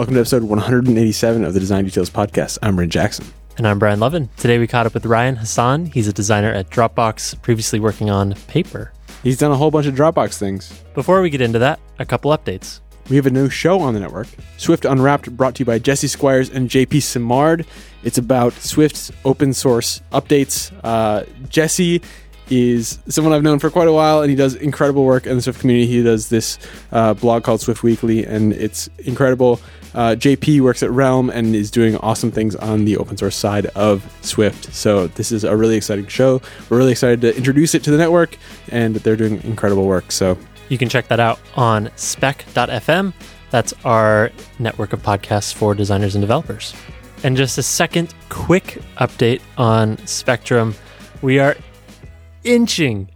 [0.00, 2.56] Welcome to episode 187 of the Design Details Podcast.
[2.62, 3.26] I'm Bryn Jackson.
[3.58, 4.30] And I'm Brian Lovin.
[4.38, 5.84] Today we caught up with Ryan Hassan.
[5.84, 8.92] He's a designer at Dropbox, previously working on paper.
[9.22, 10.72] He's done a whole bunch of Dropbox things.
[10.94, 12.80] Before we get into that, a couple updates.
[13.10, 16.08] We have a new show on the network, Swift Unwrapped, brought to you by Jesse
[16.08, 17.66] Squires and JP Simard.
[18.02, 20.72] It's about Swift's open source updates.
[20.82, 22.00] Uh, Jesse
[22.50, 25.42] is someone I've known for quite a while, and he does incredible work in the
[25.42, 25.86] Swift community.
[25.86, 26.58] He does this
[26.92, 29.60] uh, blog called Swift Weekly, and it's incredible.
[29.94, 33.66] Uh, JP works at Realm and is doing awesome things on the open source side
[33.66, 34.72] of Swift.
[34.72, 36.40] So this is a really exciting show.
[36.68, 38.36] We're really excited to introduce it to the network,
[38.68, 40.12] and they're doing incredible work.
[40.12, 40.38] So
[40.68, 43.12] you can check that out on spec.fm.
[43.50, 46.74] That's our network of podcasts for designers and developers.
[47.24, 50.74] And just a second quick update on Spectrum.
[51.20, 51.56] We are
[52.44, 53.08] inching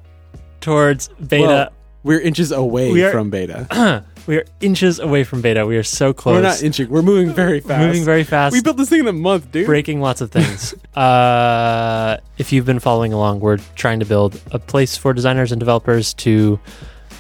[0.60, 1.46] towards beta.
[1.46, 1.72] Well,
[2.02, 4.04] we're inches away We are- from beta.
[4.26, 5.66] we are inches away from beta.
[5.66, 6.34] We are so close.
[6.36, 6.88] We're not inching.
[6.90, 7.86] We're moving very fast.
[7.86, 8.52] Moving very fast.
[8.52, 9.66] We built this thing in a month, dude.
[9.66, 10.74] breaking lots of things.
[10.96, 15.58] uh, if you've been following along, we're trying to build a place for designers and
[15.58, 16.58] developers to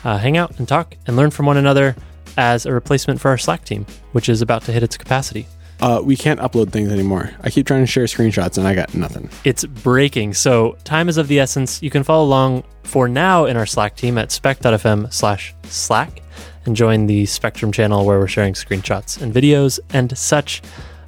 [0.04, 1.96] uh, hang out and talk and learn from one another
[2.36, 5.46] as a replacement for our Slack team, which is about to hit its capacity.
[5.80, 7.30] Uh, we can't upload things anymore.
[7.42, 9.28] I keep trying to share screenshots, and I got nothing.
[9.44, 11.82] It's breaking, so time is of the essence.
[11.82, 16.22] You can follow along for now in our Slack team at spec.fm slash Slack
[16.66, 20.62] and join the Spectrum channel where we're sharing screenshots and videos and such.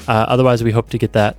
[0.08, 1.38] Uh, otherwise, we hope to get that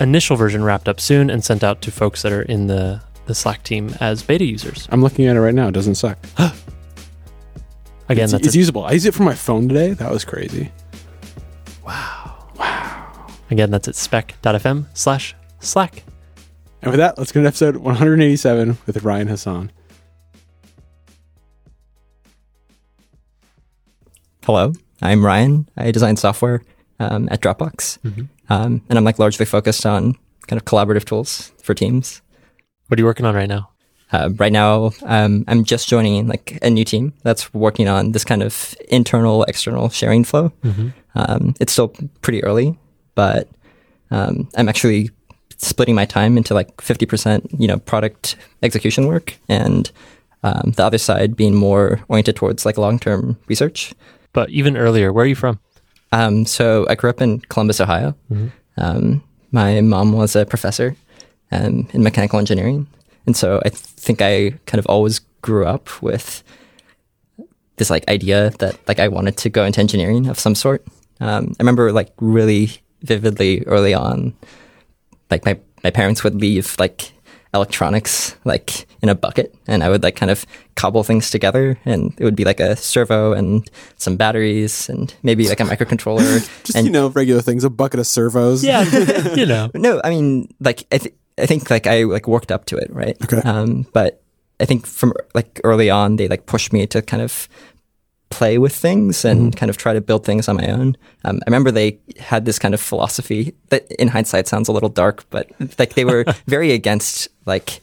[0.00, 3.34] initial version wrapped up soon and sent out to folks that are in the, the
[3.34, 4.88] Slack team as beta users.
[4.90, 5.68] I'm looking at it right now.
[5.68, 6.18] It doesn't suck.
[8.08, 8.84] Again, it's, that's it's usable.
[8.84, 9.90] I used it for my phone today.
[9.94, 10.70] That was crazy.
[13.50, 16.02] Again that's at spec.fm slash Slack.
[16.82, 19.70] And with that, let's get to episode 187 with Ryan Hassan.
[24.44, 25.68] Hello, I'm Ryan.
[25.76, 26.62] I design software
[26.98, 27.98] um, at Dropbox,
[28.48, 30.16] um, and I'm like largely focused on
[30.48, 32.20] kind of collaborative tools for teams.
[32.88, 33.70] What are you working on right now?
[34.10, 38.24] Uh, right now, um, I'm just joining like a new team that's working on this
[38.24, 40.52] kind of internal external sharing flow.
[41.14, 41.92] Um, it's still
[42.22, 42.78] pretty early,
[43.14, 43.48] but
[44.10, 45.10] um, I'm actually
[45.58, 49.90] splitting my time into like 50%, you know, product execution work, and
[50.42, 53.94] um, the other side being more oriented towards like long-term research.
[54.32, 55.60] But even earlier, where are you from?
[56.10, 58.14] Um, so I grew up in Columbus, Ohio.
[58.76, 60.96] Um, my mom was a professor
[61.50, 62.86] um, in mechanical engineering,
[63.26, 66.42] and so I think I kind of always grew up with
[67.76, 70.84] this like idea that like I wanted to go into engineering of some sort.
[71.22, 72.70] Um, I remember like really
[73.02, 74.34] vividly early on,
[75.30, 77.12] like my my parents would leave like
[77.54, 82.14] electronics like in a bucket and I would like kind of cobble things together and
[82.16, 86.76] it would be like a servo and some batteries and maybe like a microcontroller Just,
[86.76, 88.64] and you know, regular things, a bucket of servos.
[88.64, 88.84] Yeah,
[89.34, 89.70] you know.
[89.74, 92.90] no, I mean, like I, th- I think like I like worked up to it,
[92.92, 93.16] right?
[93.22, 93.42] Okay.
[93.48, 94.22] Um, but
[94.60, 97.48] I think from like early on, they like pushed me to kind of
[98.32, 100.96] play with things and kind of try to build things on my own.
[101.24, 104.88] Um, I remember they had this kind of philosophy that, in hindsight, sounds a little
[104.88, 107.80] dark, but like they were very against like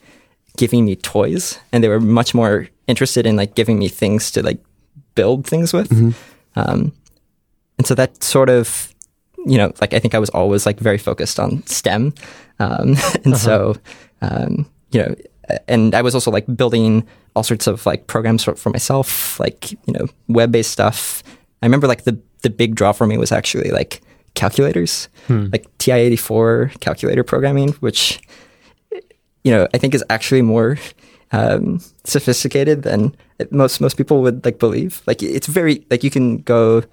[0.58, 4.42] giving me toys, and they were much more interested in like giving me things to
[4.42, 4.60] like
[5.16, 5.92] build things with.
[6.56, 6.92] Um,
[7.78, 8.94] and so that sort of
[9.46, 12.14] you know, like I think I was always like very focused on STEM,
[12.60, 13.76] um, and so
[14.22, 15.16] um, you know,
[15.68, 17.08] and I was also like building
[17.40, 21.24] all sorts of like programs for, for myself, like you know, web based stuff.
[21.64, 24.02] I remember like the the big draw for me was actually like
[24.34, 28.20] calculators, like TI eighty four calculator programming, which
[29.46, 30.78] you know I think is actually more
[31.32, 33.16] um, sophisticated than
[33.52, 35.02] most most people would like believe.
[35.08, 36.84] Like it's very like you can go.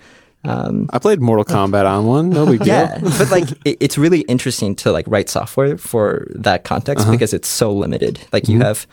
[0.44, 2.30] Um, I played Mortal Kombat on one.
[2.30, 2.68] No big deal.
[2.68, 7.34] yeah, but like it, it's really interesting to like write software for that context because
[7.34, 8.20] it's so limited.
[8.32, 8.86] Like you have,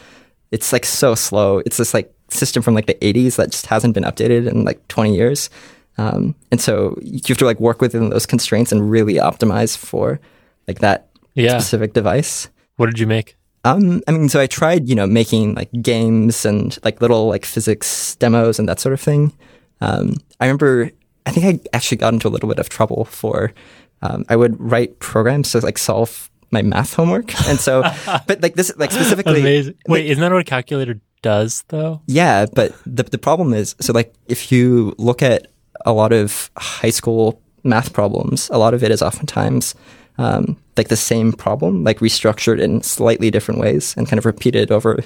[0.53, 1.59] it's like so slow.
[1.65, 4.79] It's this like system from like the 80s that just hasn't been updated in like
[4.87, 5.49] 20 years.
[5.97, 10.19] Um, and so you have to like work within those constraints and really optimize for
[10.67, 11.57] like that Yeah.
[11.59, 12.49] specific device.
[12.77, 13.35] What did you make?
[13.65, 17.45] Um, I mean, so I tried, you know, making like games and like little like
[17.45, 19.31] physics demos and that sort of thing.
[19.81, 20.91] Um, I remember,
[21.25, 23.53] I think I actually got into a little bit of trouble for,
[24.01, 27.81] um, I would write programs to like solve my math homework, and so,
[28.27, 29.75] but like this, like specifically, Amazing.
[29.87, 32.01] Wait, isn't that what a calculator does though?
[32.07, 35.47] yeah, but the the problem is so like if you look at
[35.85, 39.75] a lot of high school math problems, a lot of it is oftentimes
[40.17, 44.71] um, like the same problem, like restructured in slightly different ways and kind of repeated
[44.71, 44.99] over,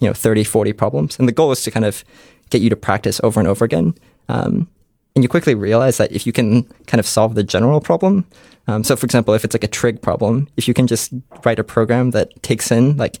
[0.00, 1.18] you know, 30, 40 problems.
[1.18, 2.04] And the goal is to kind of
[2.50, 3.94] get you to practice over and over again.
[4.28, 4.68] Um,
[5.14, 8.26] and you quickly realize that if you can kind of solve the general problem,
[8.66, 11.12] um, so for example, if it's like a trig problem, if you can just
[11.44, 13.18] write a program that takes in like,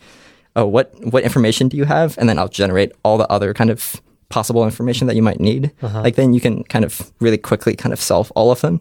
[0.56, 3.70] oh, what what information do you have, and then I'll generate all the other kind
[3.70, 5.70] of possible information that you might need.
[6.02, 8.80] Like then you can kind of really quickly kind of solve all of them.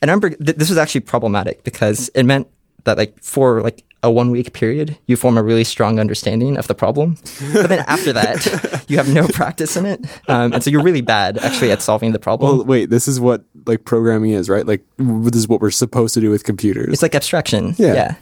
[0.00, 2.46] And I remember th- this was actually problematic because it meant
[2.84, 6.66] that like for like a one week period, you form a really strong understanding of
[6.66, 7.16] the problem.
[7.54, 10.04] But then after that, you have no practice in it.
[10.28, 12.58] Um, and so you're really bad actually at solving the problem.
[12.58, 14.66] Well, wait, this is what like programming is, right?
[14.66, 16.92] Like w- this is what we're supposed to do with computers.
[16.92, 17.74] it's like abstraction.
[17.78, 17.94] Yeah.
[17.94, 18.14] Yeah.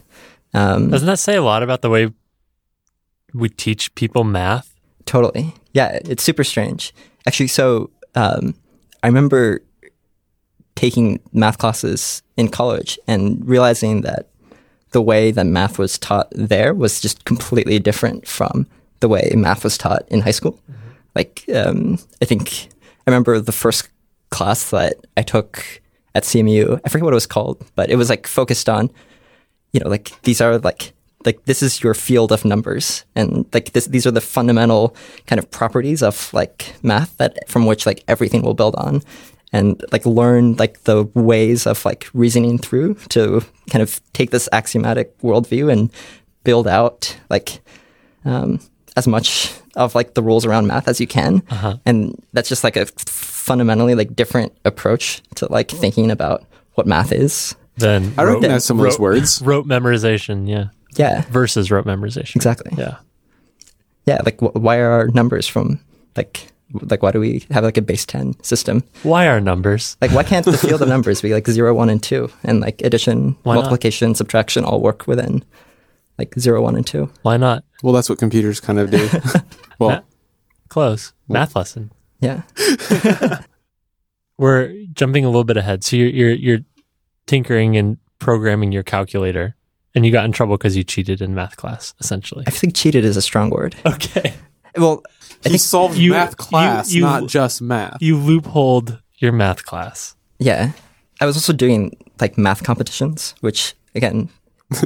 [0.55, 2.13] Um, Doesn't that say a lot about the way
[3.35, 4.73] we teach people math?
[5.05, 5.55] Totally.
[5.73, 6.95] Yeah, it's super strange.
[7.27, 8.55] Actually, so um,
[9.03, 9.63] I remember
[10.77, 14.29] taking math classes in college and realizing that
[14.93, 18.67] the way that math was taught there was just completely different from
[19.01, 20.59] the way math was taught in high school.
[21.15, 22.69] Like, um, I think
[23.07, 23.89] I remember the first
[24.31, 25.83] class that I took
[26.15, 26.81] at CMU.
[26.85, 28.91] I forget what it was called, but it was like focused on
[29.73, 30.93] you know, like these are like
[31.25, 34.95] like this is your field of numbers, and like this these are the fundamental
[35.27, 39.03] kind of properties of like math that from which like everything will build on,
[39.53, 44.49] and like learn like the ways of like reasoning through to kind of take this
[44.53, 45.91] axiomatic worldview and
[46.45, 47.61] build out like
[48.25, 48.59] um,
[48.97, 51.43] as much of like the rules around math as you can,
[51.87, 56.45] and that's just like a fundamentally like different approach to like thinking about
[56.75, 57.55] what math is.
[57.79, 59.41] Then I recognize some of those words.
[59.45, 60.67] Rote memorization, yeah,
[60.97, 62.37] Yeah, versus rote memorization.
[62.37, 62.73] exactly.
[62.77, 62.99] Yeah.
[64.07, 65.81] yeah like wh- why are our numbers from
[66.17, 66.52] like
[66.91, 69.97] like why do we have like a base 10 system Why are numbers?
[70.01, 72.81] like why can't the field of numbers be like 0 1 and 2 and like
[72.83, 73.61] addition Why not?
[73.63, 75.45] multiplication subtraction all work within
[76.19, 77.65] like 0 1 and 2 Why not?
[77.83, 79.09] Well, that's what computers kind of do.
[79.79, 80.05] well,
[80.69, 81.13] Close.
[81.29, 81.91] Math lesson.
[82.21, 82.43] yeah
[84.39, 85.85] We're jumping a little bit ahead.
[85.85, 86.59] So you're you're, you're
[87.27, 89.55] tinkering and programming your calculator,
[89.95, 92.45] and you got in trouble because you cheated in math class, essentially.
[92.47, 94.35] i think cheated is a strong word Okay.
[94.77, 95.03] well
[95.51, 97.97] he solved you- math class, you- you- not just math.
[98.01, 100.17] You loopholed your math class.
[100.39, 100.73] yeah
[101.21, 104.29] i was also doing like math competitions which again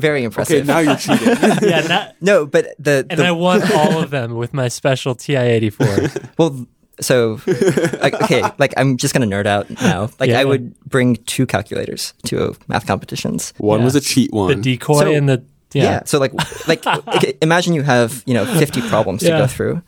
[0.01, 1.29] very Okay, impressive now you're cheating.
[1.63, 5.15] yeah, that, no but the, and the I won all of them with my special
[5.15, 5.87] TI eighty four.
[6.37, 6.67] Well,
[7.01, 7.39] so
[8.03, 10.11] like, okay, like I'm just gonna nerd out now.
[10.19, 10.45] Like Yeah, I yeah.
[10.51, 13.53] would bring two calculators to math competitions.
[13.59, 13.85] One Yeah.
[13.85, 15.43] was a cheat one, The decoy So- and the
[15.73, 15.83] Yeah.
[15.85, 16.01] yeah.
[16.05, 16.33] So like
[16.69, 16.85] like
[17.17, 19.39] okay, imagine you have you know 50 problems to Yeah.
[19.41, 19.83] go through.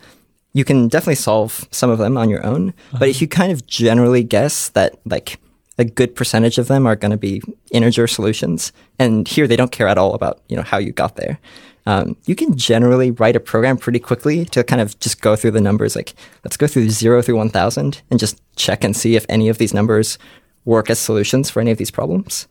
[0.52, 2.98] You can definitely solve some of them on your own, Uh-huh.
[3.00, 5.38] but if you kind of generally guess that like
[5.78, 7.40] a good percentage of them are going to be
[7.70, 11.16] integer solutions, and here they don't care at all about you know how you got
[11.16, 11.38] there.
[11.86, 15.52] Um, you can generally write a program pretty quickly to kind of just go through
[15.52, 15.96] the numbers.
[15.96, 16.12] Like,
[16.44, 19.72] let's go through zero through 1000 and just check and see if any of these
[19.72, 20.18] numbers
[20.66, 22.46] work as solutions for any of these problems.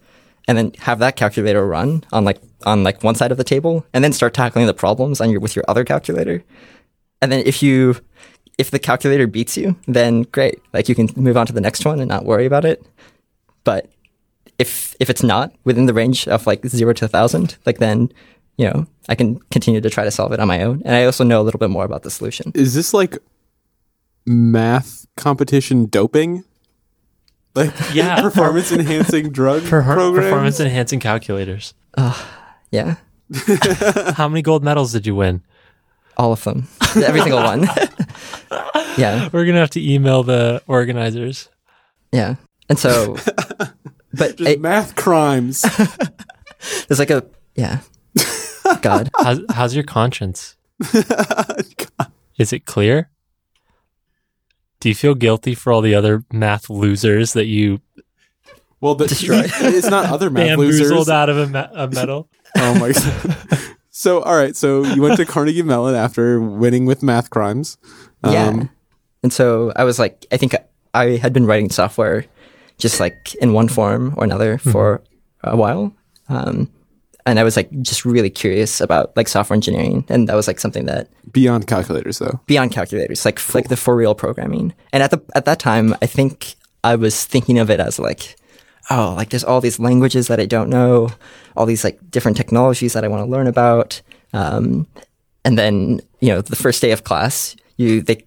[0.48, 3.86] And then have that calculator run on like, on like one side of the table
[3.94, 6.44] and then start tackling the problems on your, with your other calculator.
[7.22, 7.98] And then if you,
[8.58, 10.60] if the calculator beats you, then great.
[10.74, 12.86] Like you can move on to the next one and not worry about it.
[13.64, 13.90] But
[14.60, 18.12] if, if it's not within the range of like zero to a thousand, like then,
[18.58, 20.82] you know, I can continue to try to solve it on my own.
[20.86, 22.52] And I also know a little bit more about the solution.
[22.56, 23.18] Is this like
[24.26, 26.44] math competition doping?
[27.56, 28.22] Like Yeah.
[28.24, 30.26] performance enhancing drug Per- programs?
[30.26, 31.74] performance enhancing calculators.
[31.98, 32.20] Uh,
[32.72, 32.96] yeah.
[34.16, 35.42] How many gold medals did you win?
[36.18, 36.68] All of them.
[36.96, 37.62] Every single one.
[38.98, 39.30] yeah.
[39.32, 41.50] We're gonna have to email the organizers.
[42.12, 42.36] Yeah.
[42.70, 43.16] And so,
[44.14, 45.62] but Just it, math crimes.
[46.88, 47.80] there's like a, yeah.
[48.82, 49.10] God.
[49.18, 50.56] How's, how's your conscience?
[52.38, 53.10] Is it clear?
[54.80, 57.80] Do you feel guilty for all the other math losers that you
[58.82, 59.44] Well, the, Destroy.
[59.46, 61.10] it's not other math bamboozled losers.
[61.10, 62.30] out of a, me- a medal?
[62.58, 63.60] Oh my god.
[63.98, 64.56] So, all right.
[64.56, 67.80] So you went to Carnegie Mellon after winning with math crimes.
[68.24, 68.50] Yeah.
[68.50, 68.70] Um,
[69.24, 70.54] And so I was like, I think
[70.94, 72.26] I had been writing software
[72.78, 75.02] just like in one form or another for
[75.44, 75.96] a while.
[76.30, 76.70] Um,
[77.26, 80.06] and I was like just really curious about like software engineering.
[80.10, 82.40] And that was like something that beyond calculators, though.
[82.46, 84.76] beyond calculators, like like the for real programming.
[84.94, 88.36] And at the at that time, I think I was thinking of it as like,
[88.90, 91.10] oh, like there's all these languages that I don't know,
[91.56, 94.02] all these like different technologies that I want to learn about.
[94.34, 94.88] Um,
[95.46, 98.24] and then you know, the first day of class, you they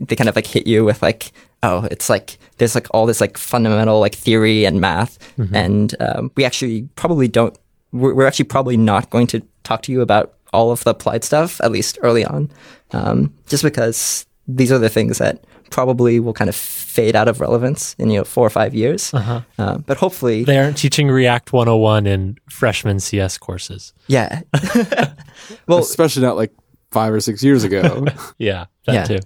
[0.00, 3.20] they kind of like hit you with like, oh, it's like there's like all this
[3.20, 5.18] like fundamental like theory and math,
[5.54, 7.56] and um, we actually probably don't.
[7.92, 11.24] We're, we're actually probably not going to talk to you about all of the applied
[11.24, 12.50] stuff, at least early on,
[12.92, 17.40] um, just because these are the things that probably will kind of fade out of
[17.40, 19.12] relevance in you know four or five years.
[19.14, 19.40] Uh-huh.
[19.58, 23.92] Uh, but hopefully, They aren't teaching React 101 in freshman CS courses.
[24.06, 24.42] yeah.
[25.66, 26.52] well, Especially not like
[26.92, 28.06] five or six years ago.
[28.38, 29.04] Yeah, that Yeah.
[29.04, 29.20] too.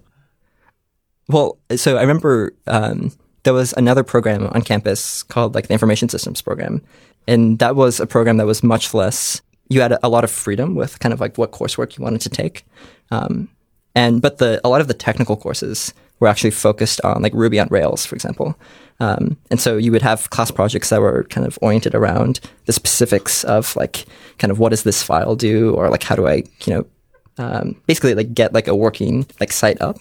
[1.29, 3.11] Well, so I remember um,
[3.43, 6.83] there was another program on campus called like the Information Systems program,
[7.27, 9.43] and that was a program that was much less.
[9.69, 12.21] You had a, a lot of freedom with kind of like what coursework you wanted
[12.21, 12.65] to take,
[13.11, 13.49] um,
[13.97, 17.61] and but the a lot of the technical courses were actually focused on like Ruby
[17.61, 18.59] on Rails, for example.
[19.01, 22.73] Um, and so you would have class projects that were kind of oriented around the
[22.73, 24.07] specifics of like
[24.39, 26.87] kind of what does this file do, or like how do I you know
[27.39, 29.99] um, basically like get like a working like site up.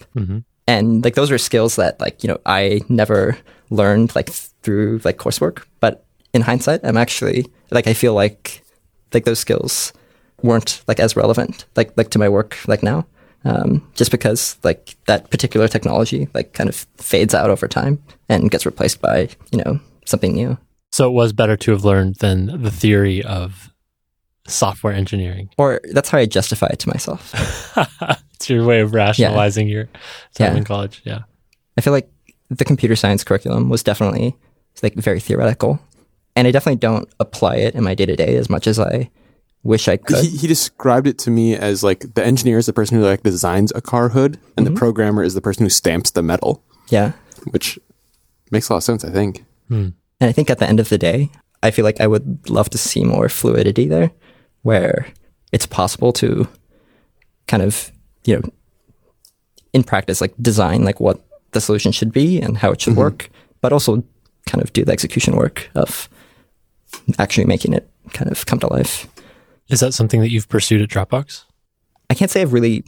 [0.66, 3.38] And like those are skills that like you know i never
[3.70, 4.30] learned like
[4.62, 5.64] through like coursework.
[5.80, 8.62] But in hindsight i'm actually like i feel like
[9.14, 9.92] like those skills
[10.42, 13.06] weren't like as relevant like like to my work like now
[13.44, 18.50] um, just because like that particular technology like kind of fades out over time and
[18.50, 20.56] gets replaced by you know something new
[20.92, 23.72] So it was better to have learned than the theory of
[24.48, 25.48] software engineering.
[25.58, 27.32] or that's how i justify it to myself
[28.34, 29.84] it's your way of rationalizing your
[30.34, 30.56] time Yeah.
[30.56, 31.02] in college.
[31.04, 31.20] Yeah.
[31.76, 32.08] I feel like
[32.50, 34.36] the computer science curriculum was definitely
[34.82, 35.80] like very theoretical,
[36.36, 39.10] and I definitely don't apply it in my day to day as much as I
[39.66, 40.24] wish I could.
[40.24, 43.22] he, he described it to me as like the engineer is the person who like
[43.22, 44.78] designs a car hood, and the mm-hmm.
[44.78, 47.12] programmer is the person who stamps the metal, yeah,
[47.50, 47.78] which
[48.50, 49.04] makes a lot of sense.
[49.04, 49.44] I think.
[49.68, 49.88] Hmm.
[50.20, 51.30] and I think at the end of the day,
[51.62, 54.12] I feel like I would love to see more fluidity there,
[54.62, 55.08] where
[55.52, 56.48] it's possible to
[57.48, 57.90] kind of
[58.24, 58.42] you know
[59.72, 61.20] in practice like design like what
[61.52, 63.00] the solution should be and how it should mm-hmm.
[63.00, 63.30] work,
[63.60, 64.02] but also
[64.46, 66.08] kind of do the execution work of
[67.18, 69.08] actually making it kind of come to life.
[69.68, 71.44] Is that something that you've pursued at Dropbox?
[72.08, 72.84] I can't say I've really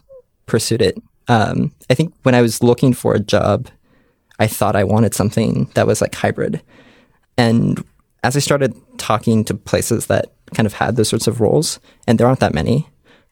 [0.47, 0.97] pursued it.
[1.27, 3.69] Um, I think when I was looking for a job,
[4.39, 6.63] I thought I wanted something that was like hybrid.
[7.37, 7.85] And
[8.23, 12.19] as I started talking to places that kind of had those sorts of roles, and
[12.19, 12.89] there aren't that many,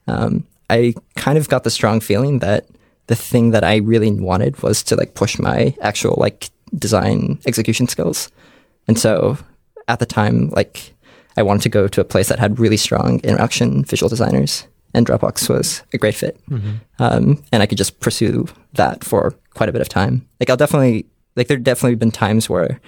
[0.08, 2.66] um, I kind of got the strong feeling that
[3.06, 7.86] the thing that I really wanted was to like push my actual like design execution
[7.86, 8.30] skills.
[8.88, 9.38] And so
[9.88, 10.92] at the time, like
[11.36, 15.06] I wanted to go to a place that had really strong interaction visual designers, and
[15.06, 16.40] Dropbox was a great fit.
[16.98, 20.26] Um, and I could just pursue that for quite a bit of time.
[20.40, 22.80] Like I'll definitely like there definitely been times where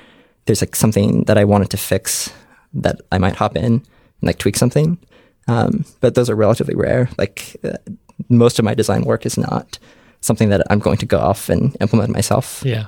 [0.47, 2.33] there's like something that I wanted to fix
[2.73, 3.83] that I might hop in and
[4.23, 4.99] like tweak something.
[5.47, 7.09] Um, but those are relatively rare.
[7.19, 7.77] Like uh,
[8.29, 9.79] most of my design work is not
[10.21, 12.63] something that I'm going to go off and implement myself.
[12.65, 12.87] Yeah.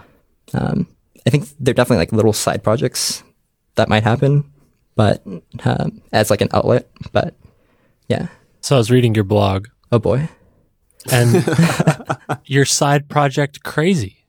[0.53, 0.87] Um,
[1.27, 3.23] I think they're definitely like little side projects
[3.77, 4.45] that might happen,
[5.01, 5.23] but
[5.65, 6.91] um, as like an outlet.
[7.11, 7.35] But
[8.09, 8.27] yeah,
[8.61, 10.29] So I was reading your blog oh boy,
[11.11, 11.43] and
[12.45, 14.27] your side project crazy.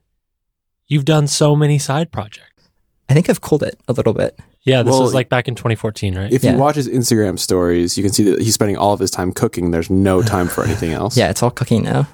[0.88, 2.70] You've done so many side projects.
[3.10, 4.40] I think I've cooled it a little bit.
[4.64, 6.32] Yeah, this Well, was like back in 2014, right?
[6.32, 6.54] If Yeah.
[6.54, 9.34] you watch his Instagram stories, you can see that he's spending all of his time
[9.34, 9.72] cooking.
[9.72, 11.18] There's no time for anything else.
[11.18, 12.08] Yeah, it's all cooking now.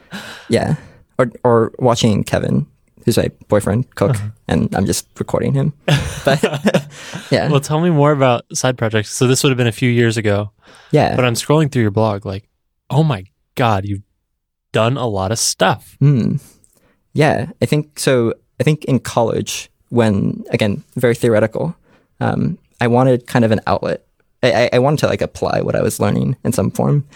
[0.48, 0.76] yeah,
[1.18, 2.66] or or watching Kevin,
[3.04, 4.16] who's my boyfriend, cook,
[4.48, 5.72] and I'm just recording him.
[6.24, 6.42] But
[7.30, 9.10] yeah, well, tell me more about side projects.
[9.10, 10.50] So this would have been a few years ago,
[10.90, 11.14] yeah.
[11.16, 12.48] but I'm scrolling through your blog like,
[12.90, 14.02] oh my God, you've
[14.72, 15.96] done a lot of stuff.
[16.00, 16.36] Hmm.
[17.12, 18.34] Yeah, I think so.
[18.60, 21.76] I think in college, when again very theoretical,
[22.20, 24.04] um, I wanted kind of an outlet.
[24.42, 27.06] I, I- I wanted to like apply what I was learning in some form.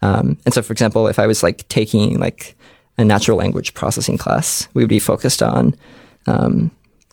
[0.00, 2.56] Um, and so, for example, if I was like taking like
[2.98, 5.74] a natural language processing class, we would be focused on
[6.26, 6.70] um,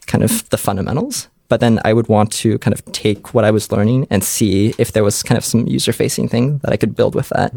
[0.07, 1.27] kind of the fundamentals.
[1.47, 4.75] But then I would want to kind of take what I was learning and see
[4.77, 7.53] if there was kind of some user facing thing that I could build with that.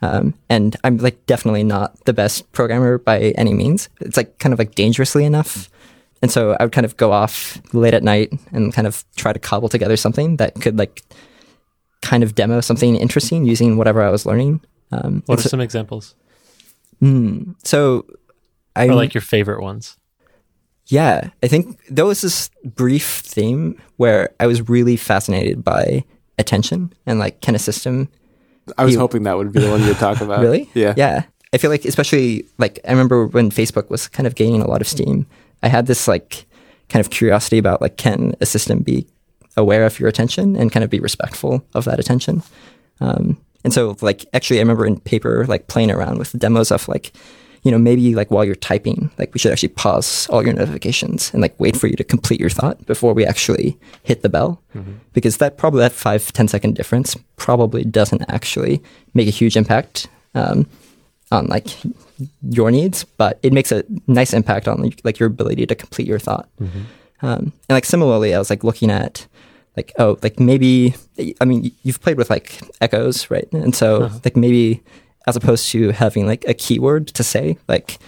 [0.00, 3.90] Um, and I'm like definitely not the best programmer by any means.
[4.00, 5.68] It's like kind of like dangerously enough.
[6.22, 9.34] And so I would kind of go off late at night and kind of try
[9.34, 11.02] to cobble together something that could like
[12.02, 14.60] kind of demo something interesting using whatever I was learning.
[14.92, 16.14] Um, What are so, some examples?
[17.64, 18.06] So
[18.74, 19.96] I Or like your favorite ones?
[20.86, 26.04] Yeah, I think there was this brief theme where I was really fascinated by
[26.38, 28.08] attention and like can a system
[28.78, 30.40] I was You- hoping that would be the one you'd talk about.
[30.46, 30.68] really?
[30.74, 30.94] Yeah.
[30.96, 31.22] Yeah.
[31.52, 34.80] I feel like especially like I remember when Facebook was kind of gaining a lot
[34.80, 35.26] of steam,
[35.62, 36.46] I had this like
[36.88, 39.06] kind of curiosity about like can a system be
[39.56, 42.42] aware of your attention and kind of be respectful of that attention.
[43.00, 46.86] Um, and so like actually I remember in paper like playing around with demos of
[46.86, 47.12] like
[47.64, 51.32] you know maybe like while you're typing like we should actually pause all your notifications
[51.32, 54.62] and like wait for you to complete your thought before we actually hit the bell.
[55.14, 58.80] Because that probably that five ten second difference probably doesn't actually
[59.14, 60.06] make a huge impact
[60.36, 60.68] um,
[61.32, 61.66] on like
[62.42, 66.20] your needs, but it makes a nice impact on like your ability to complete your
[66.20, 66.48] thought.
[67.22, 69.26] Um, and like similarly, I was like looking at
[69.76, 70.94] like oh like maybe
[71.40, 74.18] I mean you've played with like echoes right, and so uh-huh.
[74.24, 74.82] like maybe
[75.26, 77.98] as opposed to having like a keyword to say like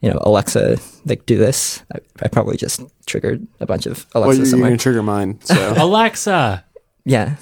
[0.00, 4.24] you know Alexa like do this, I, I probably just triggered a bunch of Well,
[4.24, 5.40] Alexas you're, you're going to trigger mine.
[5.42, 6.64] So Alexa.
[7.04, 7.36] Yeah.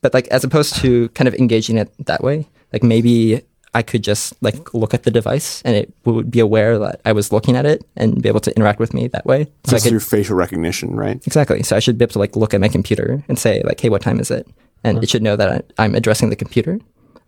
[0.00, 3.42] But like as opposed to kind of engaging it that way, like maybe
[3.74, 7.12] I could just like look at the device and it would be aware that I
[7.12, 9.44] was looking at it and be able to interact with me that way.
[9.64, 11.16] So I just could through facial recognition, right?
[11.26, 11.62] exactly.
[11.62, 13.88] So I should be able to like look at my computer and say like, "Hey,
[13.88, 14.46] what time is it?"
[14.84, 16.78] And it should know that I, I'm addressing the computer.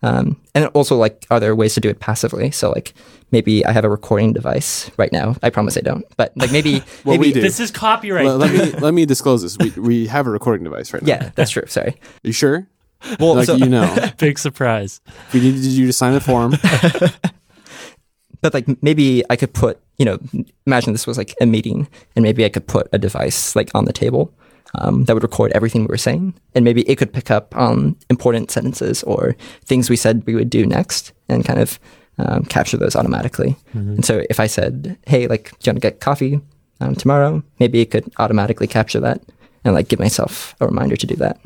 [0.03, 2.50] Um, and also like, are there ways to do it passively?
[2.50, 2.93] So like,
[3.33, 5.37] maybe I have a recording device right now.
[5.43, 6.05] I promise I don't.
[6.19, 7.41] But like maybe Well, maybe we do.
[7.41, 8.26] This is copyright.
[8.26, 9.57] Let, let me let me disclose this.
[9.59, 11.09] We we have a recording device right now.
[11.09, 11.65] yeah, that's true.
[11.67, 11.91] Sorry.
[11.91, 12.69] Are You sure?
[13.21, 15.00] Well, Like so- you know, Big surprise.
[15.33, 16.53] we needed you to sign the form.
[18.41, 20.19] but like maybe I could put, you know,
[20.67, 23.85] imagine this was like a meeting and maybe I could put a device like on
[23.85, 24.33] the table
[24.79, 26.35] um, that would record everything we were saying.
[26.55, 30.50] And maybe it could pick up on important sentences or things we said we would
[30.50, 31.79] do next and kind of
[32.19, 33.57] um, capture those automatically.
[33.75, 36.41] And so if I said, hey, like, do you want to get coffee
[36.81, 37.43] um, tomorrow?
[37.59, 39.21] Maybe it could automatically capture that
[39.65, 41.38] and like give myself a reminder to do that.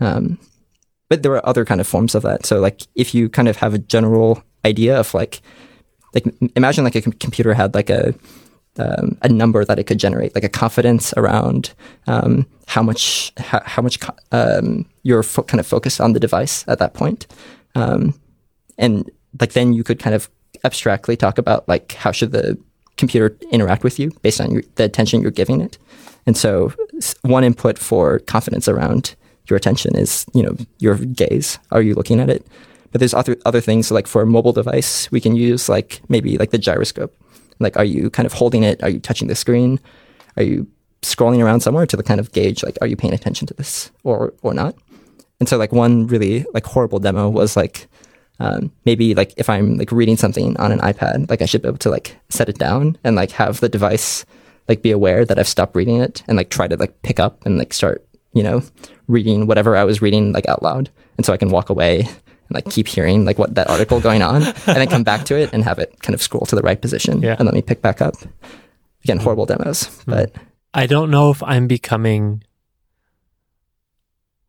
[0.00, 0.38] Um,
[1.10, 2.46] but there are other kind of forms of that.
[2.46, 5.42] So like if you kind of have a general idea of like
[6.14, 6.24] like
[6.56, 8.14] imagine like a com- computer had like a
[8.78, 11.74] um, a number that it could generate, like a confidence around
[12.06, 13.98] um, how much how, how much
[14.32, 17.26] um, you're fo- kind of focused on the device at that point,
[17.74, 18.14] um,
[18.78, 20.30] and like then you could kind of
[20.64, 22.56] abstractly talk about like how should the
[22.96, 25.76] computer interact with you based on your, the attention you're giving it,
[26.26, 26.72] and so
[27.22, 29.16] one input for confidence around
[29.46, 31.58] your attention is you know your gaze.
[31.70, 32.46] Are you looking at it?
[32.92, 36.00] But there's other other things so like for a mobile device, we can use like
[36.08, 37.14] maybe like the gyroscope.
[37.58, 38.82] Like, are you kind of holding it?
[38.82, 39.78] Are you touching the screen?
[40.36, 40.66] Are you
[41.02, 43.90] scrolling around somewhere to the kind of gauge like, are you paying attention to this
[44.04, 44.74] or or not?
[45.38, 47.88] And so like one really like horrible demo was like
[48.40, 51.68] um, maybe like if I'm like reading something on an iPad, like I should be
[51.68, 54.24] able to like set it down and like have the device
[54.68, 57.44] like be aware that I've stopped reading it and like try to like pick up
[57.44, 58.62] and like start you know
[59.08, 62.50] reading whatever I was reading like out loud, and so I can walk away and
[62.50, 65.50] like keep hearing like what that article going on, and then come back to it
[65.52, 67.36] and have it kind of scroll to the right position Yeah.
[67.38, 68.14] and let me pick back up.
[69.04, 70.10] Again, horrible demos, hmm.
[70.10, 70.32] but
[70.74, 72.44] I don't know if I'm becoming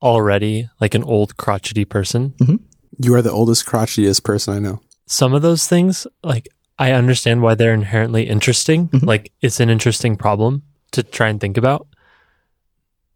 [0.02, 2.32] already like an old crotchety person.
[2.42, 2.56] Mm-hmm.
[3.00, 4.82] You are the oldest crotchetiest person I know.
[5.06, 8.90] Some of those things, like I understand why they're inherently interesting.
[8.90, 9.06] Mm-hmm.
[9.06, 11.88] Like it's an interesting problem to try and think about.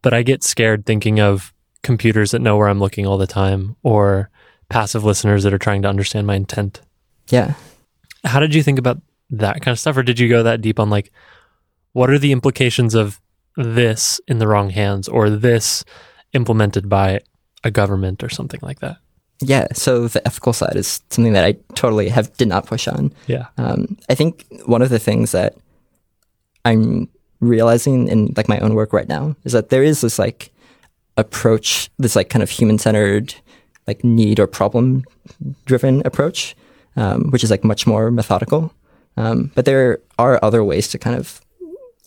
[0.06, 3.76] But I get scared thinking of computers that know where I'm looking all the time
[3.82, 4.30] or
[4.70, 6.80] passive listeners that are trying to understand my intent.
[7.30, 7.56] yeah,
[8.24, 9.98] How did you think about that kind of stuff?
[9.98, 11.12] Or did you go that deep on like,
[11.94, 13.20] what are the implications of
[13.58, 15.84] this in the wrong hands or this
[16.34, 17.22] implemented by
[17.64, 18.98] a government or something like that?
[19.42, 19.68] yeah.
[19.74, 23.12] So the ethical side is something that I totally have did not push on.
[23.26, 23.48] Yeah.
[23.58, 25.56] Um, I think one of the things that
[26.64, 30.52] I'm realizing in like my own work right now is that there is this like
[31.18, 33.36] approach, this like kind of human centered,
[33.88, 35.04] like need or problem
[35.66, 36.56] driven approach,
[36.96, 38.74] um, which is like much more methodical.
[39.18, 41.42] Um, but there are other ways to kind of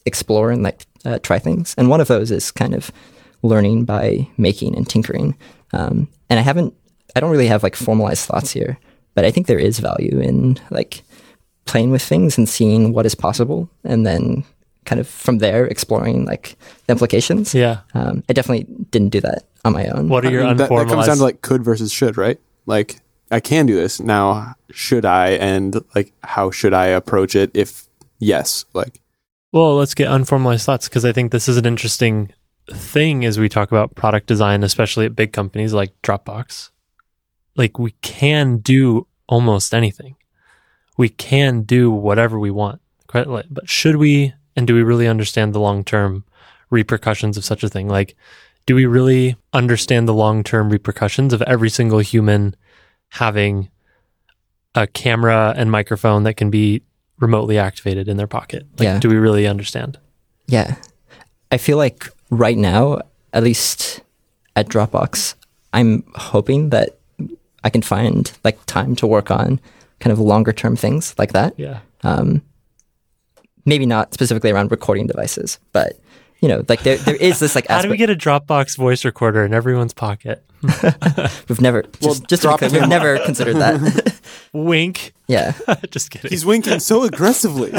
[0.04, 2.90] explore and like uh, try things, and one of those is kind of
[3.42, 5.36] learning by making and tinkering.
[5.72, 6.74] Um, and I haven't,
[7.14, 8.78] I don't really have like formalized thoughts here,
[9.14, 11.02] but I think there is value in like
[11.66, 14.44] playing with things and seeing what is possible, and then
[14.88, 17.54] kind of from there exploring like the implications.
[17.54, 17.80] Yeah.
[17.92, 20.08] Um, I definitely didn't do that on my own.
[20.08, 20.88] What are your I mean, that, unformalized?
[20.88, 22.40] that comes down to like could versus should, right?
[22.64, 24.54] Like I can do this now.
[24.70, 25.32] Should I?
[25.32, 27.50] And like, how should I approach it?
[27.52, 27.86] If
[28.18, 29.00] yes, like
[29.52, 32.32] well, let's get unformalized thoughts because I think this is an interesting
[32.70, 36.70] thing as we talk about product design, especially at big companies like Dropbox.
[37.56, 40.16] Like we can do almost anything.
[40.96, 42.80] We can do whatever we want.
[43.12, 46.24] But should we and do we really understand the long term
[46.68, 47.86] repercussions of such a thing?
[47.86, 48.16] Like,
[48.66, 52.56] do we really understand the long term repercussions of every single human
[53.10, 53.70] having
[54.74, 56.82] a camera and microphone that can be
[57.20, 58.66] remotely activated in their pocket?
[58.78, 58.98] Like, Yeah.
[58.98, 59.96] Do we really understand?
[60.48, 60.74] Yeah.
[61.52, 62.98] I feel like right now,
[63.32, 64.00] at least
[64.56, 65.34] at Dropbox,
[65.72, 66.98] I'm hoping that
[67.62, 69.60] I can find like time to work on
[70.00, 71.54] kind of longer term things like that.
[71.56, 71.78] Yeah.
[72.02, 72.42] Um,
[73.68, 75.98] maybe not specifically around recording devices, but
[76.40, 79.04] you know, like there, there is this like How do we get a Dropbox voice
[79.04, 80.42] recorder in everyone's pocket?
[81.48, 82.80] we've never Well, just, just to be drop clear, him.
[82.80, 84.20] we've never considered that.
[84.52, 85.12] Wink.
[85.28, 85.52] yeah,
[85.90, 86.30] Just kidding.
[86.30, 87.72] He's winking so aggressively.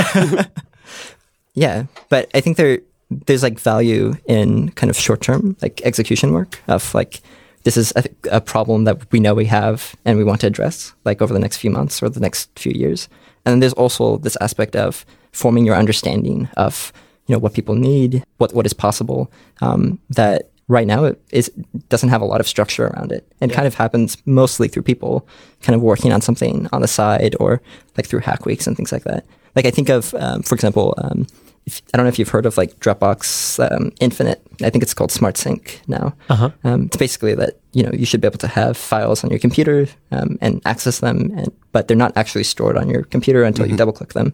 [1.54, 1.86] yeah.
[2.10, 2.80] But I think there
[3.25, 7.21] there's like value in kind of short term like execution work of like
[7.63, 10.93] this is a, a problem that we know we have and we want to address
[11.06, 13.10] like over the next few months or the next few years.
[13.45, 16.92] And then there's also this aspect of forming your understanding of
[17.28, 19.32] you know what people need, what what is possible.
[19.62, 21.50] Um, that right now it is
[21.89, 25.28] doesn't have a lot of structure around it, and kind of happens mostly through people
[25.62, 27.62] kind of working on something on the side or
[27.98, 29.26] like through hack weeks and things like that.
[29.56, 31.28] Like I think of, um, for example, um,
[31.65, 34.42] if, I don't know if you've heard of like Dropbox um, Infinite.
[34.62, 36.15] I think it's called Smart Sync now.
[36.30, 36.52] Uh-huh.
[36.63, 39.39] Um, it's basically that you know you should be able to have files on your
[39.39, 43.68] computer um, and access them, and but they're not actually stored on your computer until
[43.68, 44.34] you double click them.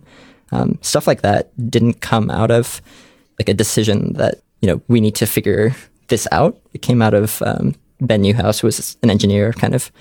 [0.51, 2.81] Um, stuff like that didn't come out of
[3.39, 5.75] like a decision that you know we need to figure
[6.07, 6.57] this out.
[6.73, 9.91] It came out of um, Ben Newhouse, who was an engineer, kind of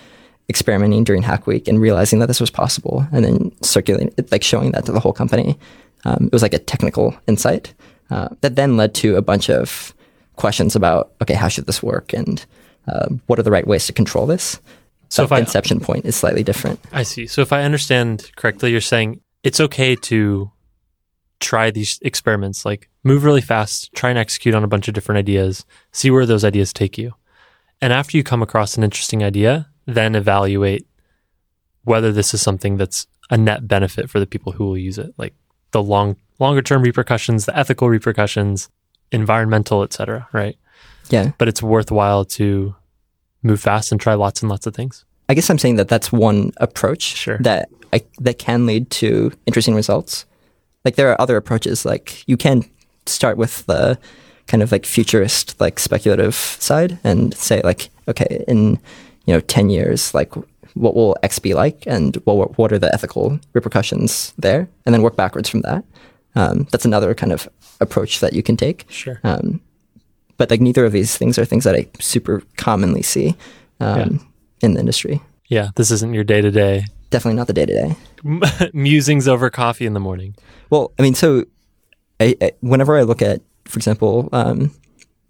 [0.50, 4.72] experimenting during Hack Week and realizing that this was possible, and then circulating, like showing
[4.72, 5.59] that to the whole company.
[6.04, 7.72] Um, it was like a technical insight
[8.11, 9.94] uh, that then led to a bunch of
[10.37, 12.44] questions about okay, how should this work, and
[12.87, 14.61] uh, what are the right ways to control this.
[15.09, 16.78] So So if I- the inception point is slightly different.
[16.92, 17.26] I see.
[17.26, 20.50] So if I understand correctly, you're saying it's okay to
[21.38, 25.18] try these experiments, like move really fast, try and execute on a bunch of different
[25.18, 27.14] ideas, see where those ideas take you.
[27.80, 30.87] And after you come across an interesting idea, then evaluate
[31.85, 35.14] whether this is something that's a net benefit for the people who will use it,
[35.18, 35.35] like
[35.72, 38.70] the long longer term repercussions, the ethical repercussions,
[39.12, 40.26] environmental, etc.
[40.33, 40.57] right?
[41.11, 41.33] Yeah.
[41.37, 42.74] But it's worthwhile to
[43.42, 45.04] move fast and try lots and lots of things.
[45.28, 47.38] I guess I'm saying that that's one approach Sure.
[47.38, 50.26] that I, that can lead to interesting results.
[50.84, 51.84] Like there are other approaches.
[51.84, 52.64] Like you can
[53.06, 53.98] start with the
[54.46, 58.78] kind of like futurist, like speculative side, and say like, okay, in
[59.24, 60.34] you know ten years, like
[60.74, 65.02] what will X be like, and what what are the ethical repercussions there, and then
[65.02, 65.84] work backwards from that.
[66.34, 67.48] Um, that's another kind of
[67.80, 68.84] approach that you can take.
[68.88, 69.20] Sure.
[69.24, 69.60] Um,
[70.37, 73.37] but like neither of these things are things that I super commonly see
[73.80, 74.20] um,
[74.64, 75.20] in the industry.
[75.46, 78.70] Yeah, this isn't your day to day Definitely not the day to day.
[78.72, 80.35] musings over coffee in the morning.
[80.68, 81.44] Well, I mean, so
[82.18, 84.72] I, I, whenever I look at, for example, um,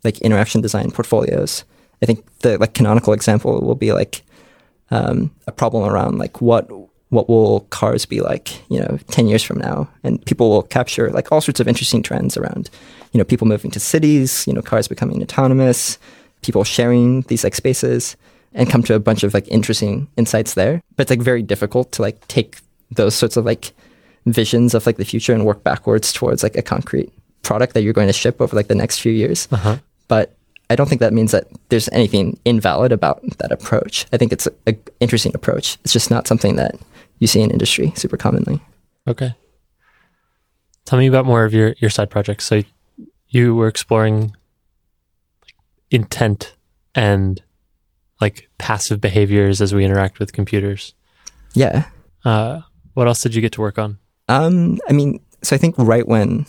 [0.03, 1.65] like interaction design portfolios,
[2.03, 4.23] I think the like canonical example will be like
[4.91, 6.71] um, a problem around like what
[7.11, 11.11] what will cars be like, you know, ten years from now, and people will capture
[11.11, 12.71] like all sorts of interesting trends around,
[13.13, 15.99] you know, people moving to cities, you know, cars becoming autonomous,
[16.41, 18.17] people sharing these like spaces,
[18.55, 20.83] and come to a bunch of like interesting insights there.
[20.97, 22.59] But it's like very difficult to like take
[22.91, 23.73] those sorts of like
[24.27, 27.13] visions of like the future and work backwards towards like a concrete
[27.43, 29.49] product that you're going to ship over like the next few years.
[29.51, 29.77] Uh-huh.
[30.09, 30.35] But
[30.71, 34.07] I don't think that means that there's anything invalid about that approach.
[34.13, 35.77] I think it's an interesting approach.
[35.85, 36.77] It's just not something that
[37.19, 38.61] you see in industry super commonly.
[39.07, 39.35] Okay.
[40.87, 42.45] Tell me about more of your, your side projects.
[42.45, 42.63] So
[43.29, 44.35] you were exploring
[45.91, 46.55] intent
[46.95, 47.43] and
[48.21, 50.95] like passive behaviors as we interact with computers.
[51.55, 51.87] Yeah.
[52.25, 52.61] Uh,
[52.95, 53.99] what else did you get to work on?
[54.29, 56.47] Um, I mean, so I think right when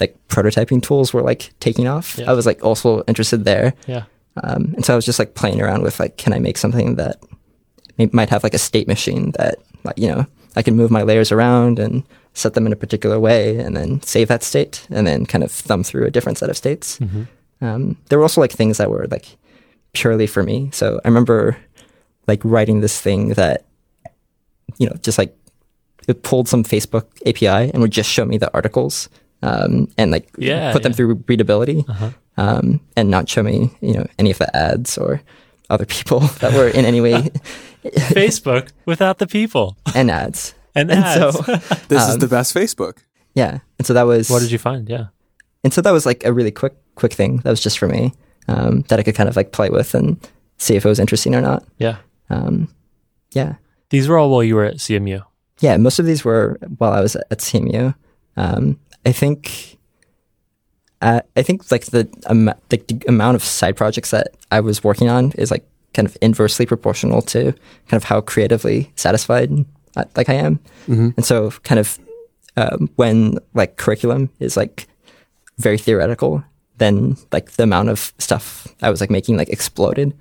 [0.00, 2.30] like prototyping tools were like taking off, Yeah.
[2.30, 3.74] I was like also interested there.
[3.86, 4.04] Yeah.
[4.42, 6.96] Um, and so I was just like playing around with like, can I make something
[6.96, 7.16] that
[8.12, 10.26] might have like a state machine that like, you know,
[10.56, 12.02] I can move my layers around and
[12.32, 15.52] set them in a particular way and then save that state and then kind of
[15.52, 16.98] thumb through a different set of states.
[17.60, 19.36] Um, there were also like things that were like
[19.94, 20.70] purely for me.
[20.72, 21.56] So I remember
[22.28, 23.64] like writing this thing that,
[24.78, 25.36] you know, just like
[26.08, 29.08] it pulled some Facebook API and would just show me the articles
[29.42, 30.96] um, and like Yeah, put them yeah.
[30.96, 32.10] through readability Uh-huh.
[32.36, 35.20] um, and not show me, you know, any of the ads or
[35.70, 37.30] other people that were in any way
[37.84, 40.54] Facebook without the people and ads.
[40.74, 41.36] and And ads.
[41.36, 41.42] so,
[41.88, 42.98] This is Um, the best Facebook.
[43.34, 43.58] yeah.
[43.78, 44.88] And so that was, what did you find?
[44.88, 45.06] Yeah.
[45.62, 48.12] and so that was like a really quick, quick thing that was just for me
[48.48, 50.18] um, that I could kind of like play with and
[50.58, 51.64] see if it was interesting or not.
[51.78, 51.96] Yeah.
[52.30, 52.68] Um,
[53.32, 53.54] yeah.
[53.90, 55.24] These were all while you were at CMU.
[55.60, 57.94] Yeah, most of these were while I was at CMU.
[58.36, 59.78] Um, I think,
[61.00, 64.82] uh, I think like the, um, the the amount of side projects that I was
[64.82, 67.52] working on is like kind of inversely proportional to
[67.88, 69.52] kind of how creatively satisfied
[69.96, 70.58] uh, like I am,
[71.16, 71.98] and so kind of
[72.56, 74.88] um, when like curriculum is like
[75.58, 76.42] very theoretical,
[76.78, 80.12] then like the amount of stuff I was like making like exploded.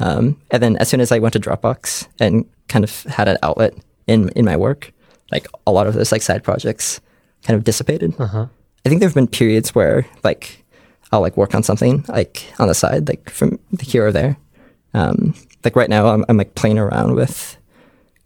[0.00, 3.38] Um, and then as soon as I went to Dropbox and kind of had an
[3.42, 3.74] outlet
[4.06, 4.92] in in my work,
[5.30, 7.00] like a lot of those like side projects
[7.44, 8.14] kind of dissipated.
[8.18, 8.46] Uh-huh.
[8.84, 10.64] I think there have been periods where like
[11.12, 14.36] I'll like work on something like on the side, like from here or there,
[14.94, 17.56] Um, like right now, I'm, I'm like playing around with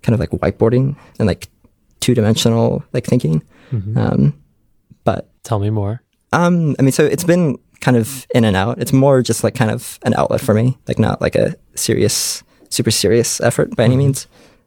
[0.03, 1.49] kind of like whiteboarding and like
[2.01, 3.43] two dimensional like thinking.
[3.97, 4.33] Um,
[5.05, 6.01] but Tell me more.
[6.33, 8.81] um, I mean, so it's been kind of in and out.
[8.83, 12.43] It's more just like kind of an outlet for me, like not like a serious,
[12.69, 14.27] super serious effort by any means.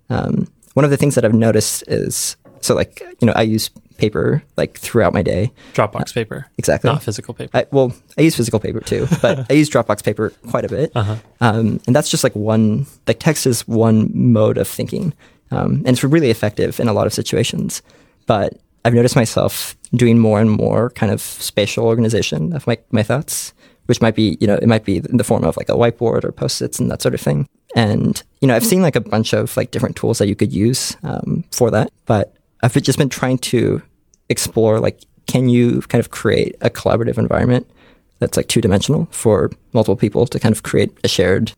[0.10, 3.70] Um, one of the things that I've noticed is so like you know I use
[3.98, 5.52] paper like throughout my day.
[5.74, 6.90] Dropbox paper, Exactly.
[6.90, 7.58] not physical paper.
[7.58, 10.94] I, well, I use physical paper too, but I use Dropbox paper quite a bit.
[10.96, 11.18] Uh-huh.
[11.42, 15.14] Um, and that's just like one, like text is one mode of thinking.
[15.52, 17.82] Um, and it's really effective in a lot of situations.
[18.28, 18.54] But
[18.90, 23.54] I've noticed myself doing more and more kind of spatial organization of my, my thoughts,
[23.86, 26.24] which might be, you know, it might be in the form of like a whiteboard
[26.24, 27.48] or post-its and that sort of thing.
[27.76, 30.52] And, you know, I've seen like a bunch of like different tools that you could
[30.52, 31.92] use um, for that.
[32.08, 33.80] But I've just been trying to
[34.30, 37.70] explore like, can you kind of create a collaborative environment
[38.18, 41.54] that's like two dimensional for multiple people to kind of create a shared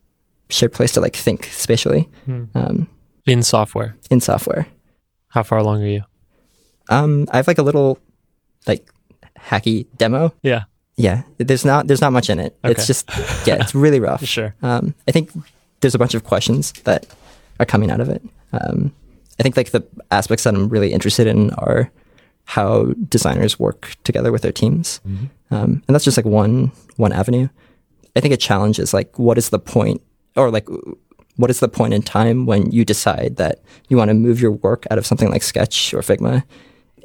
[0.50, 2.10] shared place to like think spatially
[2.54, 2.86] um,
[3.24, 4.66] In software, in software.
[5.28, 6.02] how far along are you?
[6.92, 7.98] Um, I have like a little
[8.66, 8.88] like
[9.38, 10.32] hacky demo.
[10.42, 10.64] Yeah,
[10.96, 12.56] Yeah, there's not there's not much in it.
[12.64, 12.72] Okay.
[12.72, 13.08] It's just
[13.46, 14.24] yeah, it's really rough.
[14.24, 14.54] sure.
[14.62, 15.30] Um, I think
[15.80, 17.06] there's a bunch of questions that
[17.58, 18.22] are coming out of it.
[18.52, 18.92] Um,
[19.40, 21.90] I think like the aspects that I'm really interested in are
[22.44, 25.00] how designers work together with their teams,
[25.50, 27.48] um, and that's just like one one avenue.
[28.14, 30.02] I think a challenge is like what is the point,
[30.36, 30.68] or like
[31.36, 34.50] what is the point in time when you decide that you want to move your
[34.52, 36.44] work out of something like Sketch or Figma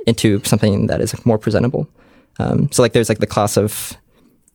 [0.08, 1.88] into something that is more presentable.
[2.40, 3.96] Um, so like there's like the class of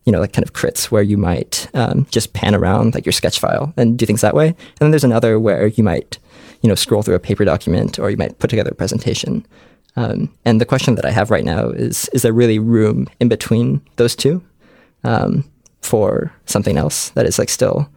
[0.05, 3.13] you know, like kind of crits where you might um, just pan around like your
[3.13, 4.47] sketch file and do things that way.
[4.47, 6.19] And then there's another where you might,
[6.61, 9.45] you know, scroll through a paper document or you might put together a presentation.
[9.95, 13.29] Um, and the question that I have right now is: Is there really room in
[13.29, 14.43] between those two
[15.03, 15.49] um,
[15.81, 17.89] for something else that is like still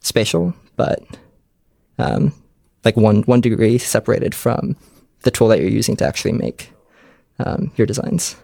[0.00, 1.00] spatial, but
[1.98, 2.32] um,
[2.84, 4.76] like one one degree separated from
[5.22, 6.72] the tool that you're using to actually make
[7.38, 8.36] um, your designs?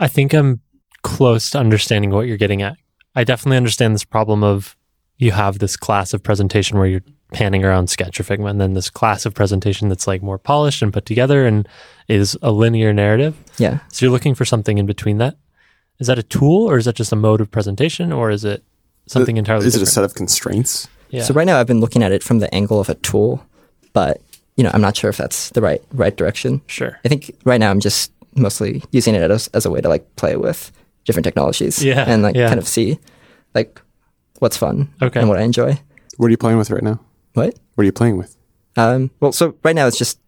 [0.00, 0.60] I think I'm
[1.02, 2.76] close to understanding what you're getting at.
[3.14, 4.76] I definitely understand this problem of
[5.18, 8.74] you have this class of presentation where you're panning around Sketch or Figma, and then
[8.74, 11.68] this class of presentation that's like more polished and put together and
[12.08, 13.36] is a linear narrative.
[13.58, 13.78] Yeah.
[13.88, 15.36] So you're looking for something in between that.
[15.98, 18.64] Is that a tool, or is that just a mode of presentation, or is it
[19.06, 20.88] something entirely Is it a set of constraints?
[21.10, 21.22] yeah.
[21.22, 23.46] So right now I've been looking at it from the angle of a tool,
[23.92, 24.20] but
[24.56, 26.60] you know I'm not sure if that's the right right direction.
[26.66, 26.98] sure.
[27.04, 30.04] I think right now I'm just mostly using it as, as a way to like
[30.16, 30.72] play with
[31.04, 32.48] different technologies, Yeah, and like yeah.
[32.48, 32.98] kind of see
[33.54, 33.80] like
[34.38, 35.20] what's fun Okay.
[35.20, 35.78] and what I enjoy.
[36.16, 37.00] What are you playing with right now?
[37.34, 37.58] What?
[37.74, 38.36] What are you playing with?
[38.76, 40.18] Um, well, so right now it's just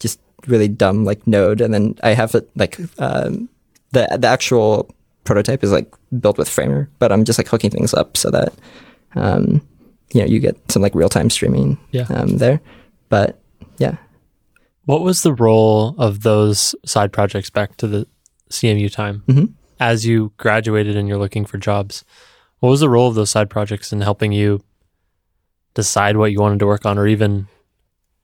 [0.00, 3.48] just really dumb like Node, and then I have it like um,
[3.92, 4.88] the the actual
[5.24, 8.52] prototype is like built with Framer, but I'm just like hooking things up so that
[9.14, 9.60] um,
[10.12, 12.06] you know you get some like real time streaming Yeah.
[12.10, 12.60] um, there.
[13.08, 13.38] But
[13.82, 13.96] yeah,
[14.84, 18.06] What was the role of those side projects back to the
[18.50, 19.22] CMU time?
[19.28, 19.52] Mhm.
[19.78, 22.04] As you graduated and you're looking for jobs,
[22.60, 24.60] what was the role of those side projects in helping you
[25.74, 27.46] decide what you wanted to work on or even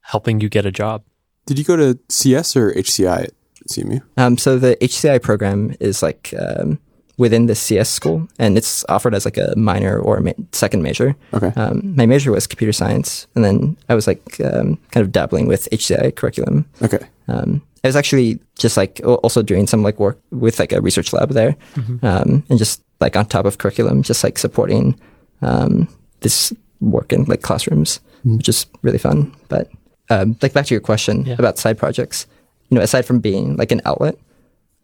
[0.03, 1.03] helping you get a job?
[1.47, 3.33] Did you go to CS or HCI at
[3.69, 4.01] CMU?
[4.17, 6.79] um, so the HCI program is like um,
[7.19, 10.83] within the CS school, and it's offered as like a minor or a ma- second
[10.83, 11.15] major.
[11.35, 11.53] Okay.
[11.57, 15.47] Um, my major was computer science, and then I was like um, kind of dabbling
[15.49, 16.65] with HCI curriculum.
[16.81, 16.99] Okay.
[17.29, 21.13] Um, I was actually just like also doing some like work with like a research
[21.13, 21.57] lab there,
[22.03, 24.99] um, and just like on top of curriculum, just like supporting
[25.43, 25.87] um,
[26.21, 29.35] this work in like classrooms, which is really fun.
[29.49, 29.69] But
[30.11, 31.35] um, like back to your question Yeah.
[31.39, 32.27] about side projects,
[32.71, 34.17] you know, aside from being like an outlet,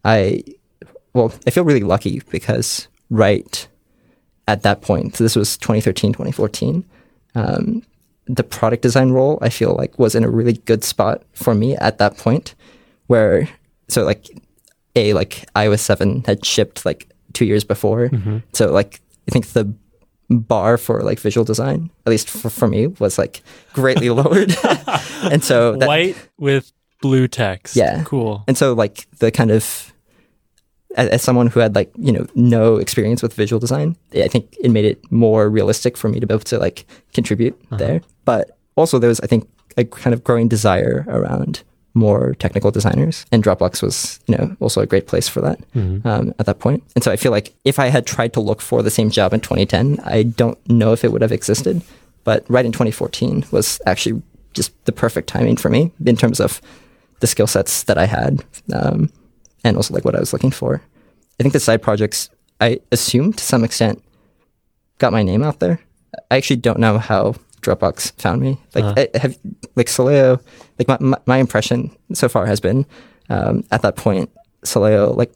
[0.03, 0.43] I
[1.15, 3.67] well, I feel really lucky because right
[4.47, 6.85] at that point, so this was 2013, 2014.
[7.33, 7.81] Um,
[8.27, 11.75] the product design role I feel like was in a really good spot for me
[11.77, 12.55] at that point
[13.07, 13.47] where
[13.87, 14.27] so like
[14.95, 18.09] a like iOS 7 had shipped like 2 years before
[18.53, 19.71] so like I think the
[20.29, 24.55] bar for like visual design at least for, for me was like greatly lowered
[25.23, 27.75] and so that, White with blue text.
[27.75, 28.03] Yeah.
[28.05, 28.43] Cool.
[28.47, 29.93] and so like the kind of
[30.95, 34.55] as, as someone who had like you know no experience with visual design i think
[34.59, 38.01] it made it more realistic for me to be able to like contribute there.
[38.25, 43.25] But also there was i think a kind of growing desire around more technical designers
[43.31, 46.81] and dropbox was you know also a great place for that um, at that point.
[46.81, 49.09] point and so i feel like if i had tried to look for the same
[49.09, 51.81] job in 2010 i don't know if it would have existed.
[52.25, 54.21] But right in 2014 was actually
[54.53, 56.59] just the perfect timing for me in terms of
[57.21, 59.09] the skill sets that I had, um,
[59.65, 60.81] and also like what I was looking for.
[61.39, 62.29] I think the side projects,
[62.61, 64.01] I assume to some extent,
[64.99, 65.79] got my name out there.
[66.31, 68.57] I actually don't know how Dropbox found me.
[68.73, 69.05] Like, Uh-huh.
[69.15, 69.37] I have
[69.75, 70.39] like Soleio.
[70.79, 72.85] Like my my, my impression so far has been
[73.29, 74.29] um, at that point,
[74.63, 75.33] Soleio like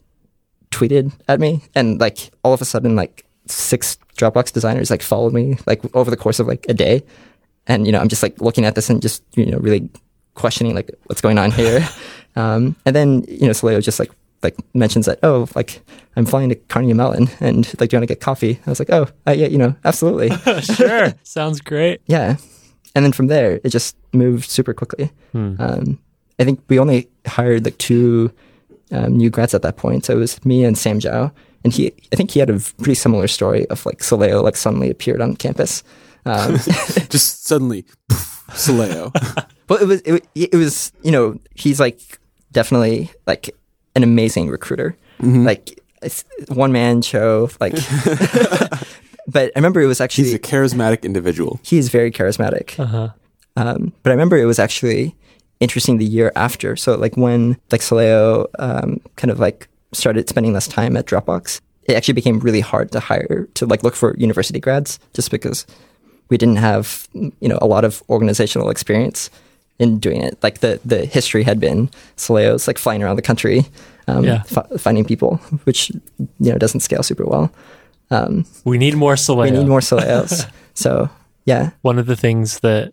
[0.70, 5.32] tweeted at me, and like all of a sudden, like six Dropbox designers like followed
[5.32, 7.02] me like over the course of like a day,
[7.66, 9.90] and you know I'm just like looking at this and just you know really
[10.34, 11.80] questioning like what's going on here,
[12.36, 14.10] um, and then you know Soleio just like
[14.42, 15.82] like mentions that oh like
[16.16, 18.58] I'm flying to Carnegie Mellon and like do you want to get coffee?
[18.66, 20.30] I was like oh uh, yeah you know absolutely
[20.62, 21.12] sure.
[21.22, 22.00] Sounds great.
[22.06, 22.36] yeah,
[22.94, 25.10] and then from there it just moved super quickly.
[25.34, 25.98] Um,
[26.38, 28.32] I think we only hired like two
[28.92, 30.04] um, new grads at that point.
[30.06, 31.32] So it was me and Sam Zhao,
[31.64, 34.90] and he I think he had a pretty similar story of like Soleio like suddenly
[34.90, 35.82] appeared on campus.
[36.26, 36.56] Um,
[37.08, 39.10] Just suddenly, poof, Soleio.
[39.66, 42.18] but it was it, it was you know he's like
[42.52, 43.50] definitely like
[43.94, 47.74] an amazing recruiter, like it's one man show like.
[49.26, 51.60] but I remember it was actually He's a charismatic individual.
[51.62, 52.78] he is very charismatic.
[52.78, 53.10] Uh-huh.
[53.56, 55.14] Um, but I remember it was actually
[55.60, 56.76] interesting the year after.
[56.76, 61.60] So like when like Soleio um, kind of like started spending less time at Dropbox,
[61.84, 65.66] it actually became really hard to hire to like look for university grads just because
[66.28, 69.30] we didn't have you know a lot of organizational experience
[69.80, 70.38] in doing it.
[70.42, 73.64] Like the the history had been Soleio's like flying around the country,
[74.06, 74.42] um, Yeah.
[74.42, 77.50] fi- finding people, which you know doesn't scale super well.
[78.12, 79.50] Um, We need more Soleio.
[79.50, 80.46] we need more Soleios.
[80.74, 81.08] so
[81.46, 82.92] yeah, One of the things that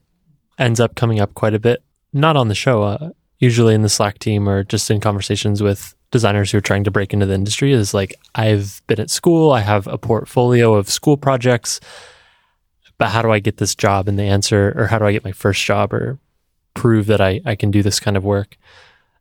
[0.57, 3.89] ends up coming up quite a bit, not on the show, uh, usually in the
[3.89, 7.33] Slack team or just in conversations with designers who are trying to break into the
[7.35, 11.79] industry, is like, I've been at school, I have a portfolio of school projects,
[12.97, 14.07] but how do I get this job?
[14.07, 16.17] And the answer, or how do I get my first job or
[16.77, 18.57] prove that I, I can do this kind of work?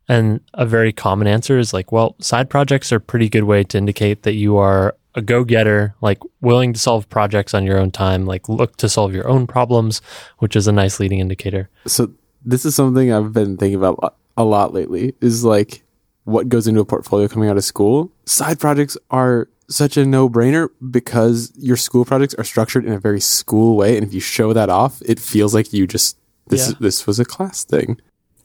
[0.07, 3.63] And a very common answer is like, well, side projects are a pretty good way
[3.65, 7.79] to indicate that you are a go getter, like willing to solve projects on your
[7.79, 10.01] own time, like look to solve your own problems,
[10.37, 11.69] which is a nice leading indicator.
[11.87, 12.11] So
[12.45, 13.97] this is something I've been thinking about
[14.37, 15.15] a- lot lately.
[15.19, 15.83] Is like
[16.25, 18.11] what goes into a portfolio coming out of school.
[18.25, 23.19] Side projects are such a no-brainer because your school projects are structured in a very
[23.19, 26.17] school way, and if you show that off, it feels like you just
[26.49, 26.73] this Yeah.
[26.79, 27.99] this was a class thing.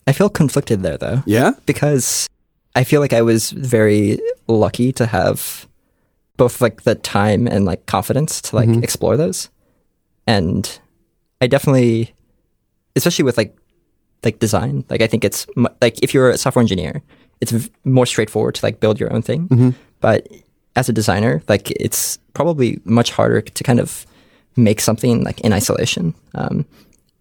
[0.07, 1.23] I feel conflicted there though.
[1.27, 1.53] Yeah.
[1.67, 2.27] because
[2.75, 5.67] I feel like I was very lucky to have
[6.37, 9.49] both like the time and like confidence to like explore those.
[10.27, 10.79] And
[11.41, 12.15] I definitely,
[12.97, 13.57] especially with like
[14.25, 15.47] like design, like I think it's
[15.81, 17.03] like if you're a software engineer,
[17.41, 19.75] it's v- more straightforward to like build your own thing.
[20.01, 20.27] But
[20.77, 24.07] as a designer, like it's probably much harder to kind of
[24.57, 26.15] make something like in isolation.
[26.35, 26.65] Um,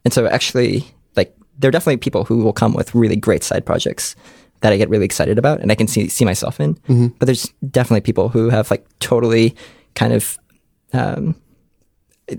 [0.05, 0.85] and so actually,
[1.15, 4.15] like there are definitely people who will come with really great side projects
[4.61, 6.77] that I get really excited about and I can see see myself in.
[7.19, 9.55] But there's definitely people who have like totally
[9.95, 10.37] kind of
[10.93, 11.35] um,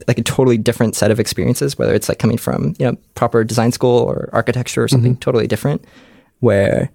[0.08, 3.44] like a totally different set of experiences, whether it's like coming from you know proper
[3.44, 5.84] design school or architecture or something totally different,
[6.40, 6.90] where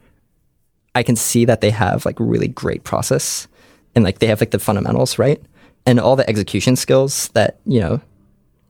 [0.96, 3.48] I can see that they have like really great process
[3.96, 5.42] and like they have like the fundamentals right?
[5.86, 8.02] And all the execution skills that you know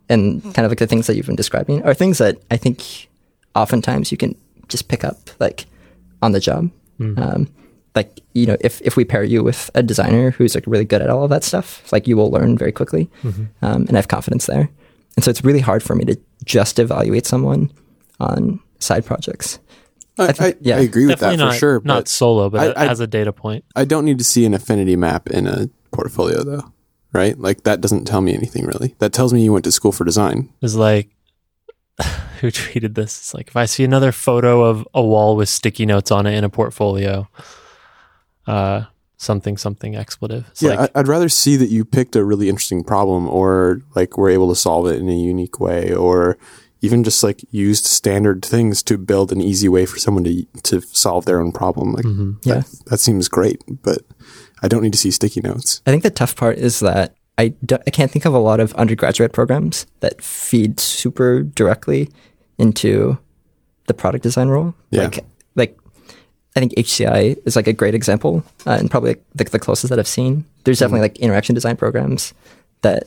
[0.09, 3.09] and kind of like the things that you've been describing are things that I think
[3.55, 4.35] oftentimes you can
[4.67, 5.65] just pick up like
[6.21, 6.69] on the job.
[6.99, 7.47] Um,
[7.95, 11.01] like you know, if if we pair you with a designer who's like really good
[11.01, 14.07] at all of that stuff, like you will learn very quickly, um, and I have
[14.07, 14.69] confidence there.
[15.15, 16.15] And so it's really hard for me to
[16.45, 17.71] just evaluate someone
[18.19, 19.59] on side projects.
[20.19, 20.77] I, I, think- yeah.
[20.77, 21.81] I agree with Definitely that not, for sure.
[21.83, 23.63] not But solo, but I- I- as a data point.
[23.75, 26.71] I don't need to see an affinity map in a portfolio, though.
[27.13, 27.37] Right?
[27.39, 28.95] Like that doesn't tell me anything really.
[28.99, 30.49] That tells me you went to school for design.
[30.61, 31.09] is like
[32.41, 33.17] who tweeted this?
[33.17, 36.35] It's like if I see another photo of a wall with sticky notes on it
[36.37, 37.27] in a portfolio,
[38.45, 38.83] uh,
[39.17, 40.47] something something expletive.
[40.51, 44.17] It's yeah, like I'd rather see that you picked a really interesting problem, or like
[44.17, 46.37] were able to solve it in a unique way, or
[46.81, 50.81] even just like used standard things to build an easy way for someone to to
[50.81, 51.93] solve their own problem.
[51.93, 52.05] Like
[52.43, 52.59] Yeah.
[52.59, 54.03] that, that seems great, but
[54.61, 55.81] I don't need to see sticky notes.
[55.85, 58.73] I think the tough part is that I, I can't think of a lot of
[58.73, 62.09] undergraduate programs that feed super directly
[62.57, 63.17] into
[63.85, 64.73] the product design role.
[64.89, 65.03] Yeah.
[65.03, 65.79] Like, like
[66.55, 69.89] I think HCI is like a great example uh, and probably like the, the closest
[69.89, 70.45] that I've seen.
[70.63, 72.33] There's definitely like interaction design programs
[72.81, 73.03] that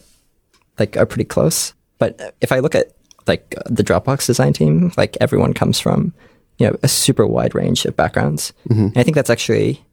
[0.79, 1.75] like are pretty close.
[1.99, 2.93] But if I look at
[3.27, 6.15] like the Dropbox design team, like everyone comes from
[6.59, 8.53] you know a super wide range of backgrounds.
[8.93, 9.85] And I think that's actually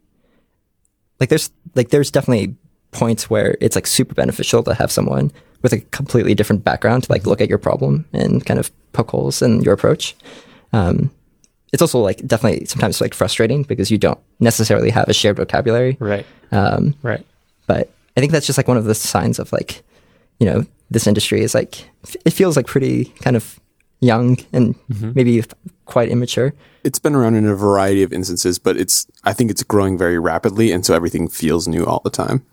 [1.19, 2.55] like there's like there's definitely
[2.91, 7.11] points where it's like super beneficial to have someone with a completely different background to
[7.11, 10.15] like look at your problem and kind of poke holes in your approach.
[10.73, 11.11] Um,
[11.73, 15.97] it's also like definitely sometimes like frustrating because you don't necessarily have a shared vocabulary.
[15.99, 17.25] right, Um, right.
[17.65, 19.83] but I think that's just like one of the signs of like,
[20.39, 21.89] you know, this industry is like
[22.25, 23.59] it feels like pretty kind of
[23.99, 24.75] young and
[25.15, 25.43] maybe
[25.85, 26.53] quite immature.
[26.87, 30.17] It's been around in a variety of instances, but it's I think it's growing very
[30.17, 32.45] rapidly, and so everything feels new all the time.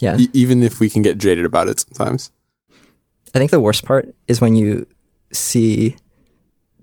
[0.00, 0.16] Yeah.
[0.18, 2.32] E- even if we can get jaded about it sometimes.
[3.34, 4.84] I think the worst part is when you
[5.32, 5.94] see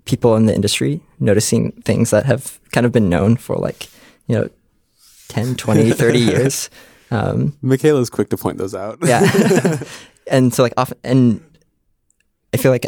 [0.06, 3.88] people in the industry noticing things that have kind of been known for like,
[4.26, 4.48] you know,
[5.28, 6.70] 10, 20, 30 years.
[7.10, 8.98] Um, Michaela's quick to point those out.
[9.04, 9.82] yeah.
[10.30, 11.58] and so like often, and
[12.54, 12.86] I feel like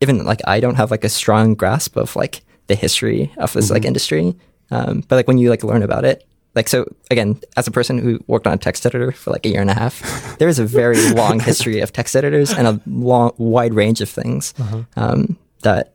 [0.00, 3.70] even like I don't have like a strong grasp of like the history of this
[3.70, 4.34] like industry.
[4.70, 7.98] Um, but like when you like learn about it, like so again, as a person
[7.98, 10.58] who worked on a text editor for like a year and a half, there is
[10.58, 14.54] a very long history of text editors and a long wide range of things
[14.96, 15.94] um, that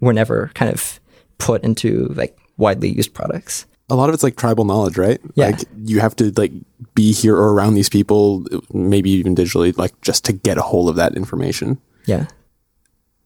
[0.00, 1.00] were never kind of
[1.38, 3.66] put into like widely used products.
[3.90, 5.20] a lot of it's like tribal knowledge, right?
[5.34, 5.46] Yeah.
[5.48, 6.52] Like you have to like
[6.94, 10.88] be here or around these people, maybe even digitally, like just to get a hold
[10.88, 11.78] of that information.
[12.06, 12.26] Yeah.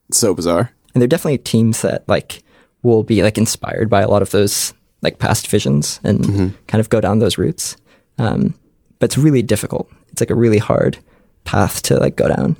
[0.08, 0.72] It's so bizarre.
[0.94, 2.42] and there are definitely teams that like
[2.82, 6.24] will be like inspired by a lot of those like past visions and
[6.66, 7.76] kind of go down those routes
[8.18, 8.54] um,
[8.98, 9.90] but it's really difficult.
[10.12, 10.98] It's like a really hard
[11.44, 12.56] path to like go down.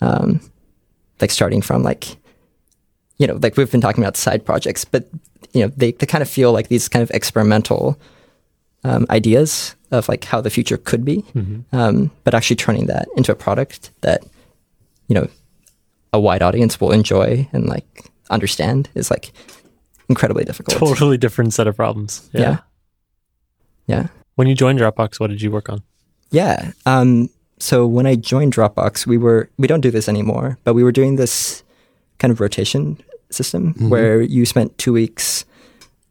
[0.00, 0.40] Um,
[1.20, 2.16] like starting from like
[3.18, 5.06] you know like we've been talking about side projects but
[5.52, 8.00] you know they, they kind of feel like these kind of experimental
[8.84, 11.22] um, ideas of like how the future could be.
[11.72, 14.24] Um, but actually turning that into a product that
[15.08, 15.28] you know
[16.12, 19.32] a wide audience will enjoy and like understand is like
[20.10, 20.76] incredibly difficult.
[20.78, 22.28] Totally different set of problems.
[22.32, 22.40] Yeah.
[22.40, 22.58] Yeah.
[23.86, 24.06] Yeah.
[24.34, 25.82] When you joined Dropbox, what did you work on?
[26.30, 26.72] Yeah.
[26.86, 30.82] Um, so when I joined Dropbox, we were we don't do this anymore, but we
[30.82, 31.62] were doing this
[32.18, 32.98] kind of rotation
[33.30, 35.44] system where you spent two weeks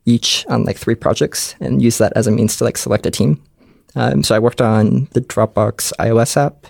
[0.06, 3.12] each on like three projects and use that as a means to like select a
[3.12, 3.42] team.
[3.96, 6.68] Um, so I worked on the Dropbox iOS app,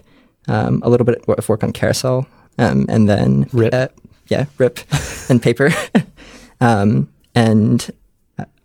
[0.47, 2.25] um, a little bit of work on Carousel,
[2.57, 3.73] um, and then Rip.
[3.73, 3.88] uh,
[4.27, 4.80] yeah, Rip
[5.30, 5.71] and Paper.
[6.61, 7.09] um,
[7.40, 7.92] and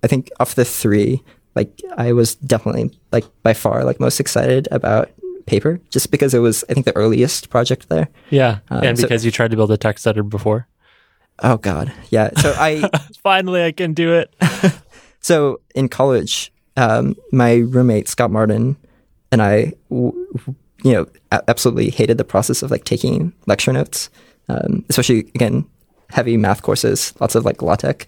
[0.03, 1.23] I think of the three,
[1.55, 5.11] like I was definitely like by far like most excited about
[5.47, 8.09] Paper, just because it was I think the earliest project there.
[8.31, 8.59] Yeah.
[8.71, 10.67] Um, and so- because you tried to build a text editor before.
[11.43, 12.31] Oh God, yeah.
[12.41, 12.89] So I
[13.23, 14.33] Finally, I can do it.
[15.21, 18.77] so in college, um, my roommate Scott Martin
[19.33, 20.55] and I, w- w-
[20.85, 21.07] you know,
[21.49, 24.11] absolutely hated the process of like taking lecture notes,
[24.49, 25.65] um, especially again
[26.11, 28.07] heavy math courses, lots of like LaTeX,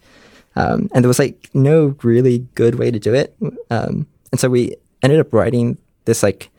[0.57, 3.37] um, and there was like no really good way to do it,
[3.71, 6.51] um, and so we ended up writing this like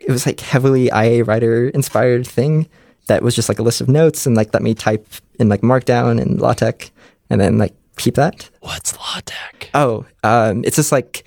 [0.00, 2.68] it was like heavily IA writer inspired thing
[3.06, 5.06] that was just like a list of notes and like let me type
[5.38, 6.90] in like Markdown and LaTeX
[7.28, 8.48] and then like keep that.
[8.60, 9.68] What's LaTeX?
[9.74, 11.24] Oh, um, it's just like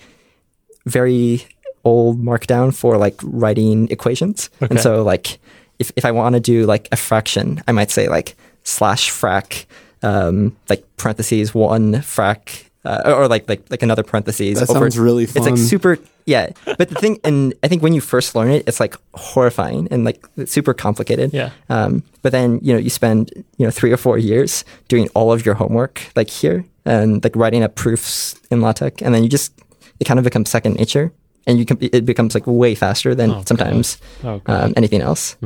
[0.86, 1.46] very
[1.84, 4.50] old Markdown for like writing equations.
[4.62, 4.70] Okay.
[4.70, 5.38] And so like
[5.78, 9.66] if, if I want to do like a fraction, I might say like slash frac,
[10.04, 14.60] um, like parentheses one frac, uh, or like like like another parentheses.
[14.60, 16.50] That sounds really It's like super, yeah.
[16.78, 20.04] But the thing, and I think when you first learn it, it's like horrifying and
[20.04, 21.32] like super complicated.
[21.32, 21.50] Yeah.
[21.70, 25.32] Um, but then you know you spend you know three or four years doing all
[25.32, 29.28] of your homework like here and like writing up proofs in LaTeX, and then you
[29.30, 29.52] just
[30.00, 31.10] it kind of becomes second nature,
[31.46, 35.36] and you can it becomes like way faster than Oh, sometimes Oh, um, anything else.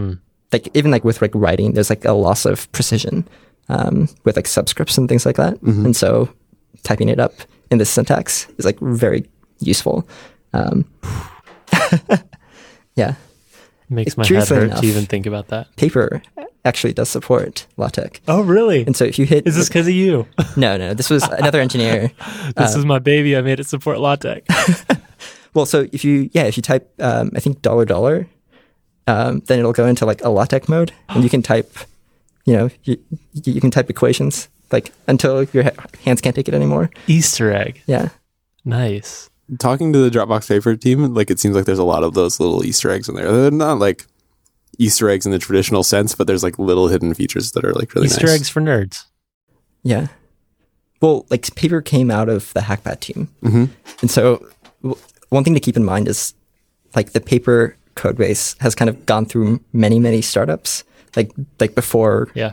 [0.53, 3.29] Like even like with like writing, there's like a loss of precision
[3.69, 6.29] um, with like subscripts and things like that, and so
[6.83, 7.33] typing it up
[7.71, 9.29] in this syntax is like very
[9.61, 10.09] useful.
[10.53, 10.85] Um,
[12.97, 13.14] yeah,
[13.89, 15.75] Makes my head hurt enough- to even think about that.
[15.77, 16.23] paper
[16.64, 18.21] actually does support LaTeX.
[18.29, 18.85] Oh, really?
[18.85, 20.27] And so if you hit Is this because of you?
[20.57, 22.11] no no this was another engineer
[22.57, 23.37] this is my baby.
[23.37, 24.45] I made it support LaTeX.
[25.55, 28.27] well so if you yeah if you type um, I think dollar dollar
[29.07, 31.73] um, then it'll go into like a LaTeX mode and you can type
[32.49, 32.96] you know you,
[33.55, 37.82] you can type equations like until your ha- hands can't take it anymore Easter egg.
[37.86, 38.09] yeah
[38.64, 39.30] Nice.
[39.59, 42.38] Talking to the Dropbox Paper team, like it seems like there's a lot of those
[42.38, 43.30] little Easter eggs in there.
[43.32, 44.05] They're not like
[44.78, 47.94] Easter eggs in the traditional sense, but there's like little hidden features that are like
[47.94, 48.34] really Easter nice.
[48.34, 49.05] eggs for nerds.
[49.82, 50.09] yeah
[51.01, 53.66] well like paper came out of the hackpad team hmm
[54.03, 54.46] And so,
[54.82, 56.34] w- one thing to keep in mind is
[56.96, 60.84] like the paper code base has kind of gone through many, many startups,
[61.17, 61.31] like
[61.61, 62.53] like before Yeah.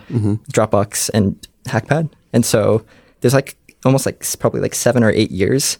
[0.52, 1.36] Dropbox and
[1.66, 2.10] Hackpad.
[2.34, 2.86] And so
[3.22, 5.78] there's like almost like probably like seven or eight years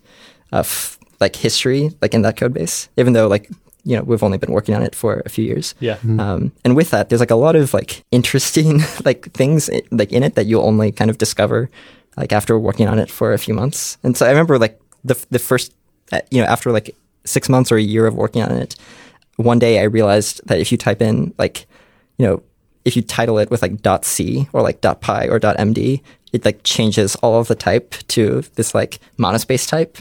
[0.52, 3.50] of like history like in that code base, even though like
[3.84, 5.76] you know we've only been working on it for a few years.
[5.80, 5.98] Yeah.
[6.20, 10.24] Um, and with that, there's like a lot of like interesting like things like in
[10.24, 11.70] it that you'll only kind of discover
[12.18, 13.98] like after working on it for a few months.
[14.04, 15.74] And so I remember like the the first
[16.12, 16.96] uh, you know after like
[17.26, 18.76] six months or a year of working on it,
[19.38, 21.66] one day I realized that if you type in like
[22.18, 22.42] you know
[22.86, 27.16] if you title it with like .c or like .py or .md, it like changes
[27.18, 29.98] all of the type to this like monospace type.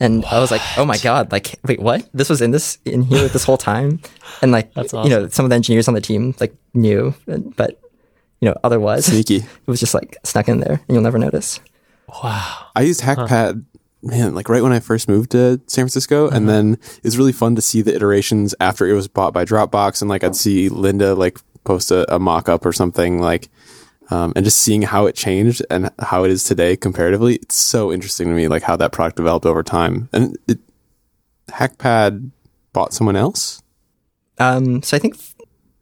[0.00, 2.08] And I was like, oh my god, like wait, what?
[2.12, 4.00] This was in this in here this whole time,
[4.42, 7.80] and like That's you know some of the engineers on the team like knew, but
[8.40, 9.36] you know otherwise Sneaky.
[9.36, 11.60] it was just like snuck in there, and you'll never notice.
[12.22, 12.66] Wow.
[12.74, 13.64] I used HackPad,
[14.02, 16.46] man, like right when I first moved to San Francisco, and mm-hmm.
[16.46, 20.02] then it was really fun to see the iterations after it was bought by Dropbox,
[20.02, 23.48] and like I'd see Linda like post a, a mock up or something like.
[24.10, 27.90] Um, and just seeing how it changed and how it is today comparatively, it's so
[27.90, 30.10] interesting to me, like how that product developed over time.
[30.12, 30.58] And it,
[31.48, 32.30] HackPad
[32.72, 33.62] bought someone else,
[34.38, 35.16] Um, so I think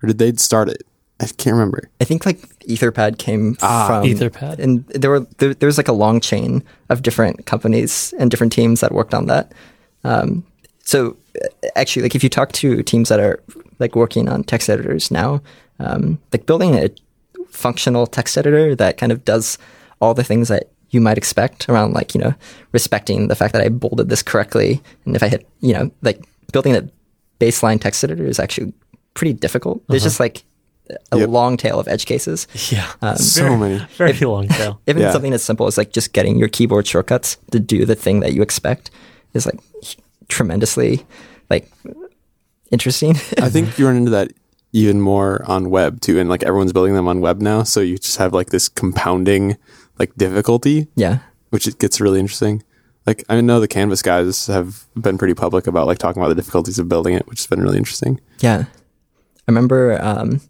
[0.02, 0.82] or did they start it?
[1.20, 1.88] I can't remember.
[2.00, 4.58] I think like Etherpad came Ah, from Etherpad.
[4.58, 8.52] and there were there, there was like a long chain of different companies and different
[8.52, 9.52] teams that worked on that.
[10.04, 10.44] Um,
[10.84, 13.40] so uh, actually, like if you talk to teams that are
[13.78, 15.40] like working on text editors now,
[15.82, 16.88] um, like building a
[17.48, 19.58] functional text editor that kind of does
[20.00, 22.34] all the things that you might expect around like you know
[22.72, 26.24] respecting the fact that I bolded this correctly, and if I hit you know like
[26.52, 26.88] building a
[27.40, 28.72] baseline text editor is actually
[29.14, 29.82] pretty difficult.
[29.88, 30.44] There's just like
[31.10, 31.28] a Yep.
[31.30, 32.46] long tail of edge cases.
[32.72, 33.14] Yeah.
[33.14, 33.78] So many.
[33.96, 34.80] Very long tail.
[34.86, 35.12] Even Yeah.
[35.12, 38.32] something as simple as like just getting your keyboard shortcuts to do the thing that
[38.34, 38.90] you expect
[39.34, 39.58] is like
[40.28, 41.06] tremendously
[41.50, 41.70] like
[42.70, 43.12] interesting.
[43.38, 44.32] I think you run into that
[44.72, 47.98] even more on web too, and like everyone's building them on web now, so you
[47.98, 49.56] just have like this compounding
[49.98, 51.18] like difficulty, yeah.
[51.50, 52.62] which it gets really interesting.
[53.06, 56.34] Like I know the Canvas guys have been pretty public about like talking about the
[56.34, 58.20] difficulties of building it, which has been really interesting.
[58.40, 58.64] Yeah.
[58.66, 60.40] I remember um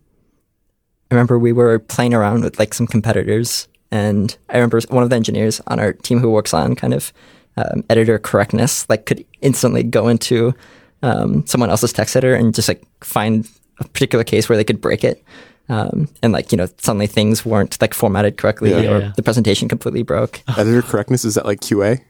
[1.11, 5.11] I remember we were playing around with like some competitors and I remember one of
[5.11, 7.13] the engineers on our team who works on kind of
[7.57, 10.55] um, editor correctness like could instantly go into
[11.03, 13.49] um, someone else's text editor and just like find
[13.85, 15.23] a particular case where they could break it
[15.69, 18.91] um, and like you know suddenly things weren't like formatted correctly Yeah.
[18.93, 19.13] or Yeah.
[19.17, 22.01] the presentation completely broke Editor correctness is that like QA?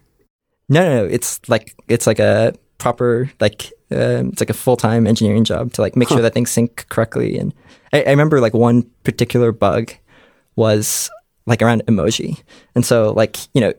[0.68, 1.04] no, no, no.
[1.06, 5.72] It's like it's like a proper like um, it's like a full time engineering job
[5.74, 7.38] to like make sure that things sync correctly.
[7.38, 7.52] And
[7.92, 9.92] I, I remember like one particular bug
[10.56, 11.10] was
[11.46, 12.40] like around emoji,
[12.74, 13.72] and so like you know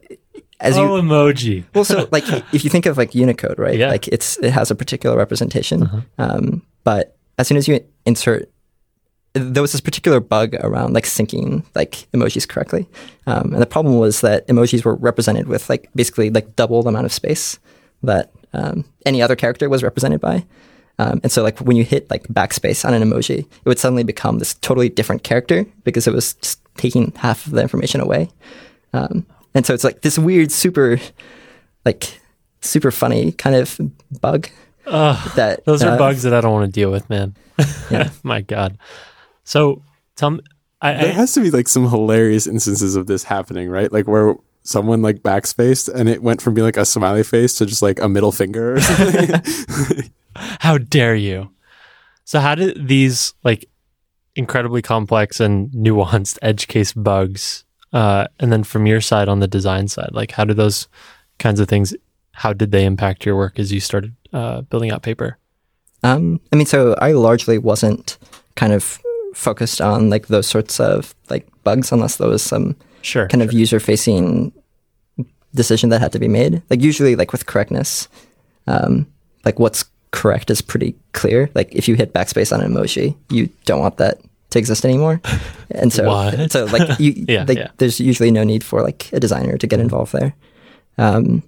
[0.60, 1.64] as you oh, emoji.
[1.74, 2.24] well, so like
[2.54, 3.78] if you think of like Unicode, right?
[3.78, 3.90] Yeah.
[3.90, 8.50] Like it's it has a particular representation, um, but as soon as you insert,
[9.34, 12.88] there was this particular bug around like syncing like emojis correctly,
[13.26, 16.90] um, and the problem was that emojis were represented with like basically like double the
[16.90, 17.60] amount of space
[18.04, 20.46] that um, any other character was represented by.
[21.00, 24.04] Um, and so, like when you hit like backspace on an emoji, it would suddenly
[24.04, 28.30] become this totally different character because it was just taking half of the information away.
[28.94, 29.26] Um,
[29.56, 31.00] and so it's like this weird, super,
[31.86, 32.20] like
[32.62, 33.80] super funny kind of
[34.22, 34.50] bug
[34.86, 37.36] Ugh, that those are uh, bugs that I don't want to deal with, man.
[37.90, 38.10] Yeah.
[38.24, 38.78] My God.
[39.44, 39.82] So
[40.16, 40.42] tell me,
[40.82, 43.92] I, There I, has to be like some hilarious instances of this happening, right?
[43.92, 47.66] Like where someone like backspaced and it went from being like a smiley face to
[47.66, 50.12] just like a middle finger or something.
[50.36, 51.50] how dare you?
[52.26, 53.70] So how did these like
[54.36, 59.48] incredibly complex and nuanced edge case bugs, uh, and then from your side on the
[59.48, 60.88] design side, like how do those
[61.40, 61.94] kinds of things?
[62.34, 65.38] How did they impact your work as you started uh, building out paper?
[66.04, 68.18] Um, I mean, so I largely wasn't
[68.56, 69.00] kind of
[69.34, 73.28] focused on like those sorts of like bugs unless there was some Sure.
[73.28, 74.52] kind of user facing
[75.54, 76.62] decision that had to be made.
[76.70, 78.08] Like usually like with correctness,
[78.68, 79.06] um,
[79.46, 81.50] like what's correct is pretty clear.
[81.54, 84.20] Like if you hit backspace on an emoji, you don't want that
[84.52, 85.22] to exist anymore.
[85.72, 86.04] And so
[86.50, 87.72] so like you Yeah, like yeah.
[87.78, 90.34] there's usually no need for like a designer to get involved there.
[91.00, 91.42] Um,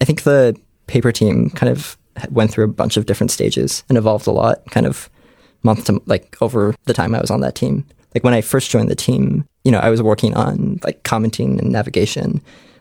[0.00, 1.96] I think the paper team kind of
[2.30, 5.08] went through a bunch of different stages and evolved a lot kind of
[5.62, 7.84] month to like over the time I was on that team.
[8.14, 11.58] Like when I first joined the team, you know, I was working on like commenting
[11.60, 12.40] and navigation,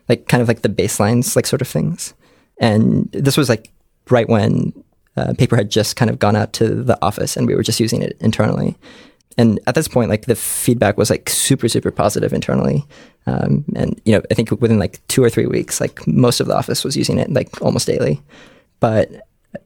[0.09, 2.13] like kind of like the baselines, like sort of things.
[2.59, 3.71] And this was like
[4.09, 4.73] right when
[5.17, 7.79] uh, paper had just kind of gone out to the office and we were just
[7.79, 8.77] using it internally.
[9.37, 12.85] And at this point, like the feedback was like super, super positive internally.
[13.27, 16.47] Um, and, you know, I think within like two or three weeks, like most of
[16.47, 18.21] the office was using it like almost daily.
[18.79, 19.11] But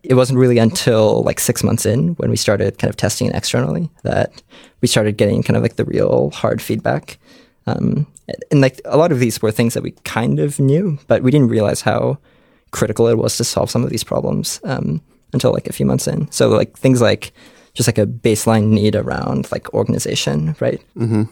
[0.03, 3.35] it wasn't really until like six months in when we started kind of testing it
[3.35, 4.41] externally that
[4.81, 7.17] we started getting kind of like the real hard feedback.
[7.65, 8.07] Um,
[8.49, 11.31] and like a lot of these were things that we kind of knew, but we
[11.31, 12.17] didn't realize how
[12.71, 15.01] critical it was to solve some of these problems um,
[15.33, 16.31] until like a few months in.
[16.31, 17.33] So like things like
[17.73, 20.81] just like a baseline need around like organization, right?
[20.97, 21.23] Mm-hmm.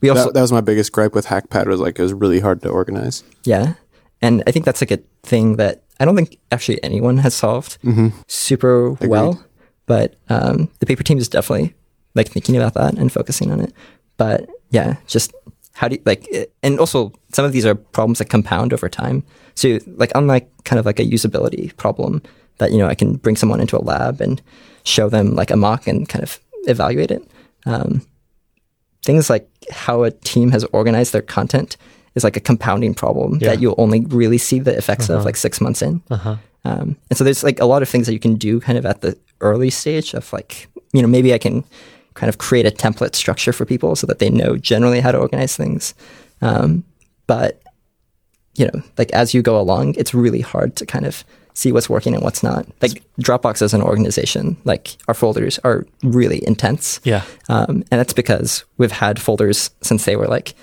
[0.00, 2.40] We also that, that was my biggest gripe with Hackpad was like it was really
[2.40, 3.24] hard to organize.
[3.44, 3.74] Yeah.
[4.22, 7.78] And I think that's like a thing that I don't think actually anyone has solved
[7.82, 8.08] Mm-hmm.
[8.26, 9.42] super well.
[9.86, 11.74] But um, the paper team is definitely
[12.14, 13.72] like thinking about that and focusing on it.
[14.18, 15.32] But yeah, just
[15.72, 18.88] how do you like, it- and also some of these are problems that compound over
[18.88, 19.22] time.
[19.54, 22.22] So like unlike kind of like a usability problem
[22.58, 24.42] that, you know, I can bring someone into a lab and
[24.88, 27.22] show them like a mock and kind of evaluate it.
[27.66, 28.02] Um,
[29.04, 31.76] things like how a team has organized their content
[32.14, 33.50] is like a compounding problem Yeah.
[33.50, 36.02] that you'll only really see the effects of like six months in.
[36.10, 36.36] Uh-huh.
[36.64, 38.84] Um, and so there's like a lot of things that you can do kind of
[38.84, 41.64] at the early stage of like, you know, maybe I can
[42.14, 45.18] kind of create a template structure for people so that they know generally how to
[45.18, 45.94] organize things.
[46.42, 46.84] Um,
[47.26, 47.62] but,
[48.56, 51.24] you know, like as you go along, it's really hard to kind of
[51.58, 52.64] see what's working and what's not.
[52.80, 57.00] Like Dropbox as an organization, like our folders are really intense.
[57.02, 57.24] Yeah.
[57.48, 60.54] Um, and that's because we've had folders since they were like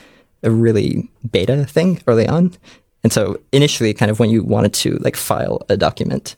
[0.42, 2.54] a really beta thing early on.
[3.04, 6.38] And so initially, kind of when you wanted to like file a document,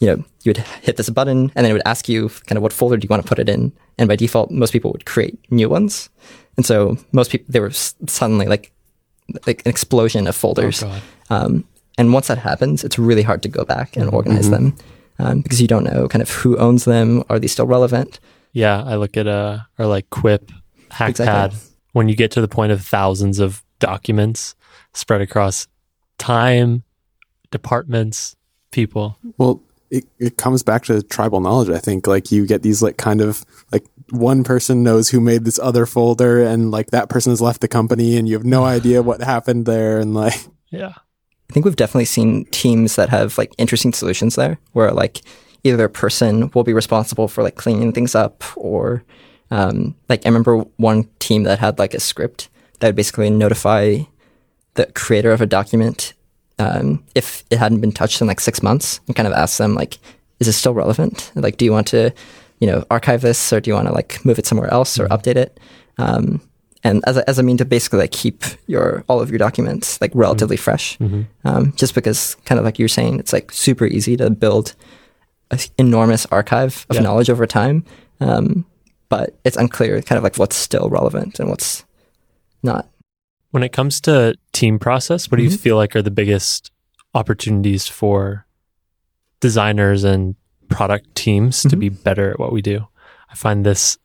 [0.00, 2.62] you know, you would hit this button and then it would ask you kind of
[2.62, 3.72] what folder do you want to put it in.
[3.98, 6.10] And by default, most people would create new ones.
[6.56, 8.72] And so most people, there were suddenly like,
[9.46, 10.82] like an explosion of folders.
[10.82, 11.02] Oh, God.
[11.30, 11.64] Um,
[11.98, 14.74] and once that happens, it's really hard to go back and organize them
[15.18, 17.22] um, because you don't know kind of who owns them.
[17.28, 18.20] Are they still relevant?
[18.52, 20.50] Yeah, I look at uh or like Quip,
[20.90, 21.08] Hackpad.
[21.10, 21.58] Exactly.
[21.92, 24.54] When you get to the point of thousands of documents
[24.94, 25.68] spread across
[26.18, 26.84] time,
[27.50, 28.36] departments,
[28.70, 29.18] people.
[29.36, 31.68] Well, it, it comes back to tribal knowledge.
[31.68, 35.44] I think like you get these like kind of like one person knows who made
[35.44, 38.64] this other folder, and like that person has left the company, and you have no
[38.76, 40.34] idea what happened there, and like
[40.70, 40.94] Yeah.
[41.52, 45.20] I think we've definitely seen teams that have like interesting solutions there where like
[45.64, 49.04] either a person will be responsible for like cleaning things up or
[49.50, 52.48] um, like I remember one team that had like a script
[52.80, 53.98] that would basically notify
[54.74, 56.14] the creator of a document
[56.58, 59.74] um, if it hadn't been touched in like six months and kind of ask them
[59.74, 59.98] like,
[60.40, 61.32] is it still relevant?
[61.34, 62.14] Like, do you want to,
[62.60, 65.06] you know, archive this or do you want to like move it somewhere else or
[65.08, 65.60] update it?
[65.98, 66.40] Um,
[66.84, 70.00] and as a, as a mean to basically like keep your all of your documents
[70.00, 70.98] like relatively fresh,
[71.44, 74.74] um, just because kind of like you're saying, it's like super easy to build
[75.50, 77.02] an enormous archive of Yeah.
[77.02, 77.84] knowledge over time,
[78.20, 78.64] um,
[79.08, 81.84] but it's unclear kind of like what's still relevant and what's
[82.62, 82.88] not.
[83.50, 85.58] When it comes to team process, what do you Mhm.
[85.60, 86.70] feel like are the biggest
[87.14, 88.46] opportunities for
[89.40, 90.36] designers and
[90.68, 91.78] product teams to Mhm.
[91.80, 92.86] be better at what we do?
[93.30, 93.98] I find this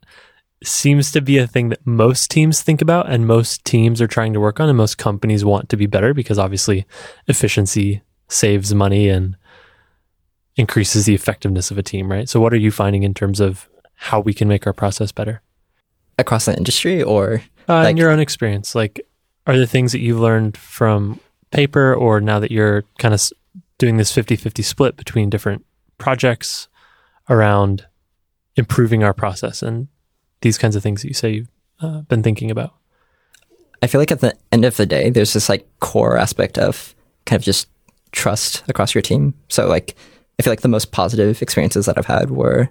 [0.63, 4.33] seems to be a thing that most teams think about and most teams are trying
[4.33, 6.85] to work on and most companies want to be better because obviously
[7.27, 9.37] efficiency saves money and
[10.55, 12.27] increases the effectiveness of a team, right?
[12.27, 15.41] So what are you finding in terms of how we can make our process better?
[16.17, 19.05] across the industry or Uh, in your own experience, like,
[19.45, 21.19] are there things that you've learned from
[21.51, 23.21] paper or now that you're kind of
[23.77, 25.65] doing this 50 50 split between different
[25.97, 26.67] projects
[27.29, 27.85] around
[28.55, 29.87] improving our process and
[30.41, 31.49] these kinds of things that you say you've
[31.81, 32.73] uh, been thinking about?
[33.81, 36.95] I feel like at the end of the day, there's this like core aspect of
[37.25, 37.67] kind of just
[38.11, 39.33] trust across your team.
[39.49, 39.95] So like,
[40.39, 42.69] I feel like the most positive experiences that I've had were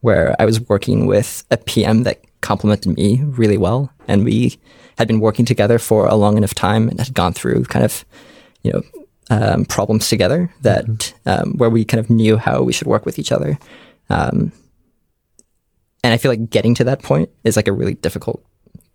[0.00, 4.58] where I was working with a PM that complemented me really well, and we
[4.96, 8.04] had been working together for a long enough time and had gone through kind of,
[8.62, 8.82] you know,
[9.30, 13.18] um, problems together that um, where we kind of knew how we should work with
[13.18, 13.58] each other.
[14.08, 14.52] Um,
[16.02, 18.44] and I feel like getting to that point is like a really difficult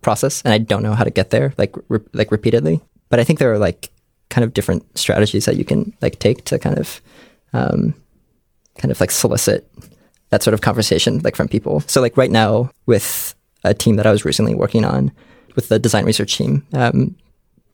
[0.01, 2.82] process, and I don't know how to get there like re- like repeatedly.
[3.10, 3.91] But I think there are like
[4.30, 7.01] kind of different strategies that you can like take to kind of
[7.54, 7.93] um,
[8.78, 9.70] kind of like solicit
[10.30, 11.82] that sort of conversation like from people.
[11.82, 15.12] So like right now with a team that I was recently working on
[15.56, 17.16] with the design research team, um,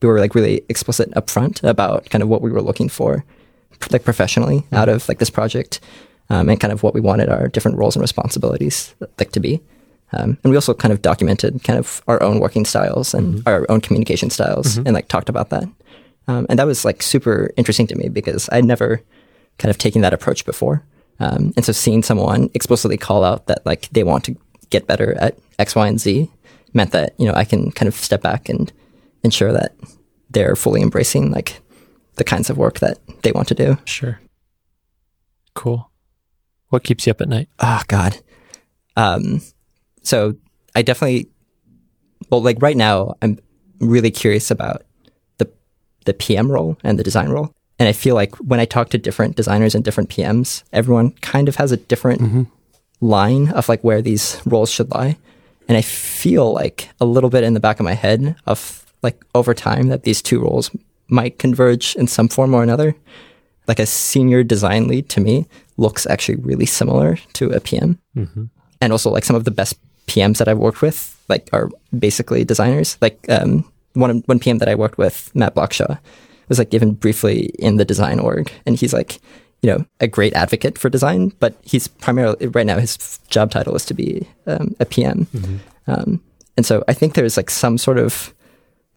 [0.02, 3.24] we were like really explicit upfront about kind of what we were looking for,
[3.90, 5.80] like professionally out of like this project,
[6.30, 9.60] um, and kind of what we wanted our different roles and responsibilities like to be.
[10.12, 13.64] Um, and we also kind of documented kind of our own working styles and our
[13.68, 15.64] own communication styles and like talked about that.
[16.26, 19.02] Um, and that was like super interesting to me because I'd never
[19.58, 20.84] kind of taken that approach before.
[21.20, 24.36] Um, and so seeing someone explicitly call out that like they want to
[24.70, 26.30] get better at X, Y, and Z
[26.72, 28.72] meant that, you know, I can kind of step back and
[29.22, 29.74] ensure that
[30.30, 31.60] they're fully embracing like
[32.14, 33.78] the kinds of work that they want to do.
[33.84, 34.20] Sure.
[35.54, 35.89] Cool.
[36.70, 37.48] What keeps you up at night?
[37.58, 38.18] Oh God.
[38.96, 39.42] Um,
[40.02, 40.34] so
[40.74, 41.28] I definitely,
[42.30, 43.38] well, like right now, I'm
[43.80, 44.82] really curious about
[45.38, 45.50] the
[46.04, 47.54] the PM role and the design role.
[47.78, 51.48] And I feel like when I talk to different designers and different PMs, everyone kind
[51.48, 52.48] of has a different
[53.00, 55.16] line of like where these roles should lie.
[55.66, 59.24] And I feel like a little bit in the back of my head of like
[59.34, 60.70] over time that these two roles
[61.08, 62.94] might converge in some form or another.
[63.70, 65.46] Like a senior design lead to me
[65.76, 67.98] looks actually really similar to a PM.
[68.80, 69.78] And also like some of the best
[70.10, 72.98] PMs that I've worked with like are basically designers.
[73.00, 73.64] Like um,
[73.94, 75.98] one one PM that I worked with, Matt Blockshaw,
[76.48, 79.20] was like given briefly in the design org, and he's like
[79.62, 83.76] you know a great advocate for design, but he's primarily right now his job title
[83.76, 85.26] is to be um, a PM,
[85.86, 86.20] um,
[86.56, 88.34] and so I think there's like some sort of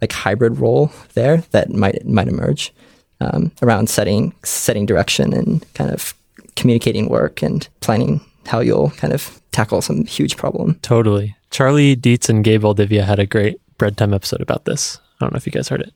[0.02, 2.74] like hybrid role there that might might emerge
[3.22, 6.14] um, around setting setting direction and kind of
[6.56, 10.76] communicating work and planning how you'll kind of tackle some huge problem.
[10.82, 11.36] Totally.
[11.52, 15.00] Charlie Deets and Gabe Valdivia had a great bread time episode about this.
[15.20, 15.94] I don't know if you guys heard it.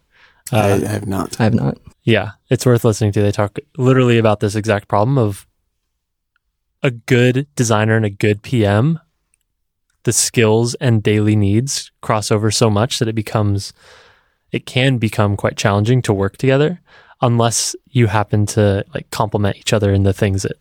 [0.51, 1.39] I, Uh, I have not.
[1.39, 1.77] I have not.
[2.03, 3.21] yeah, it's worth listening to.
[3.21, 5.45] They talk literally about this exact problem of
[6.83, 8.99] a good designer and a good PM.
[10.03, 13.73] The skills and daily needs cross over so much that it becomes,
[14.53, 16.79] it can become quite challenging to work together
[17.21, 20.57] unless you happen to like complement each other in the things that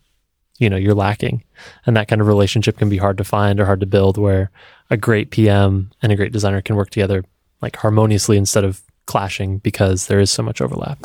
[0.57, 1.43] you know you're lacking
[1.85, 4.49] and that kind of relationship can be hard to find or hard to build where
[4.89, 7.23] a great pm and a great designer can work together
[7.61, 10.97] like harmoniously instead of clashing because there is so much overlap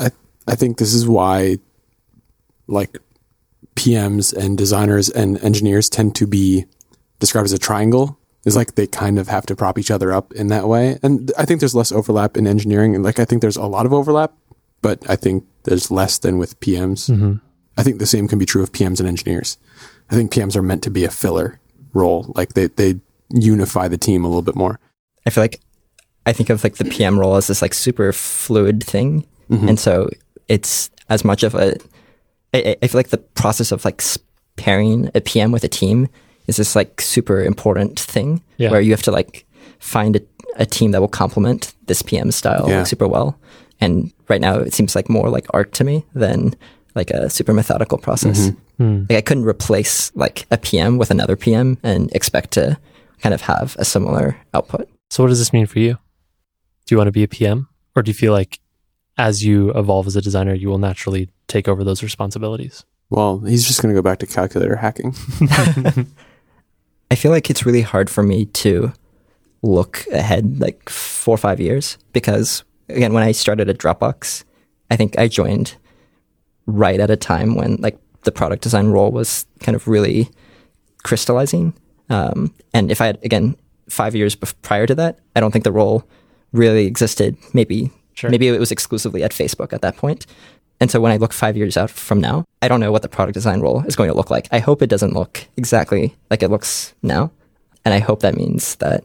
[0.46, 1.58] I think this is why,
[2.66, 2.98] like,
[3.76, 6.66] PMs and designers and engineers tend to be
[7.20, 8.18] described as a triangle.
[8.44, 10.98] Is like they kind of have to prop each other up in that way.
[11.00, 12.96] And I think there's less overlap in engineering.
[12.96, 14.32] And like, I think there's a lot of overlap,
[14.82, 17.10] but I think there's less than with PMs.
[17.10, 17.34] Mm-hmm.
[17.76, 19.56] I think the same can be true of PMs and engineers.
[20.10, 21.58] I think PMs are meant to be a filler
[21.94, 22.32] role.
[22.36, 24.78] Like they, they unify the team a little bit more.
[25.24, 25.60] I feel like
[26.26, 29.68] I think of like the PM role as this like super fluid thing, mm-hmm.
[29.68, 30.10] and so
[30.48, 31.76] it's as much of a.
[32.54, 34.02] I, I feel like the process of like
[34.56, 36.08] pairing a PM with a team
[36.46, 38.70] is this like super important thing Yeah.
[38.70, 39.46] where you have to like
[39.78, 40.20] find a,
[40.56, 42.84] a team that will complement this PM style Yeah.
[42.84, 43.38] super well.
[43.82, 46.54] And right now it seems like more like art to me than
[46.94, 48.48] like a super methodical process.
[48.48, 48.84] Mm-hmm.
[48.84, 49.04] Hmm.
[49.08, 52.78] Like I couldn't replace like a PM with another PM and expect to
[53.20, 54.88] kind of have a similar output.
[55.10, 55.92] so what does this mean for you
[56.86, 58.58] do you want to be a pm or do you feel like
[59.16, 63.64] as you evolve as a designer you will naturally take over those responsibilities Well, he's
[63.64, 65.14] just going to go back to calculator hacking.
[67.10, 68.92] I feel like it's really hard for me to
[69.62, 72.64] look ahead like four or five years because
[72.96, 74.44] again, when I started at Dropbox,
[74.90, 75.76] I think I joined
[76.66, 80.28] right at a time when like the product design role was kind of really
[81.02, 81.74] crystallizing.
[82.08, 83.56] Um, and if I had again
[83.88, 86.04] five years bef- prior to that, I don't think the role
[86.52, 87.36] really existed.
[87.52, 88.28] Maybe Sure.
[88.30, 90.26] maybe it was exclusively at Facebook at that point.
[90.80, 93.08] And so when I look five years out from now, I don't know what the
[93.08, 94.48] product design role is going to look like.
[94.52, 97.30] I hope it doesn't look exactly like it looks now.
[97.84, 99.02] And I hope that means that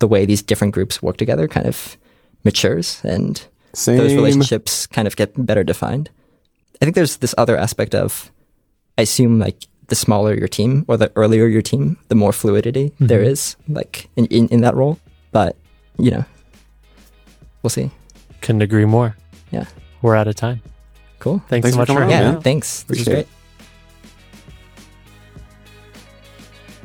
[0.00, 1.96] the way these different groups work together kind of
[2.44, 3.98] matures and Same.
[3.98, 6.10] those relationships kind of get better defined.
[6.80, 8.30] I think there's this other aspect of,
[8.96, 12.90] I assume like the smaller your team or the earlier your team, the more fluidity
[12.90, 13.06] mm-hmm.
[13.06, 14.98] there is like in, in, in that role.
[15.32, 15.56] But,
[15.98, 16.24] you know,
[17.62, 17.90] we'll see.
[18.40, 19.16] couldn't agree more
[19.50, 19.64] Yeah.
[20.02, 20.62] we're out of time
[21.18, 21.42] Cool.
[21.48, 22.36] thanks, Thanks so much for, coming on, hanging Yeah, man.
[22.36, 22.44] out.
[22.44, 22.82] thanks.
[22.84, 23.28] This Appreciate is great.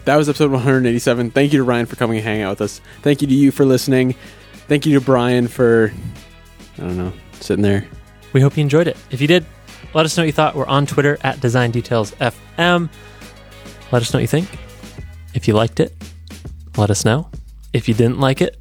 [0.06, 1.32] That was episode 187.
[1.32, 2.82] Thank you to Ryan for coming and hanging out with us.
[3.04, 4.16] Thank you to you for listening.
[4.74, 5.94] Thank you to Brian for,
[6.80, 7.86] I don't know, sitting there.
[8.34, 8.98] We hope you enjoyed it.
[9.12, 9.46] If you did,
[9.94, 10.56] let us know what you thought.
[10.56, 12.90] We're on Twitter at Design Details FM.
[13.92, 14.50] Let us know what you think.
[15.36, 15.94] If you liked it,
[16.76, 17.30] let us know.
[17.72, 18.58] If you didn't like it,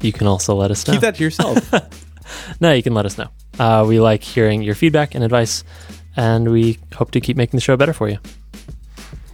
[0.00, 0.94] you can also let us know.
[0.94, 1.70] Keep that to yourself.
[2.58, 3.28] No, you can let us know.
[3.58, 5.64] Uh, we like hearing your feedback and advice,
[6.16, 8.16] and we hope to keep making the show better for you.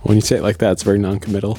[0.02, 1.58] when you say it like that, it's very non-committal.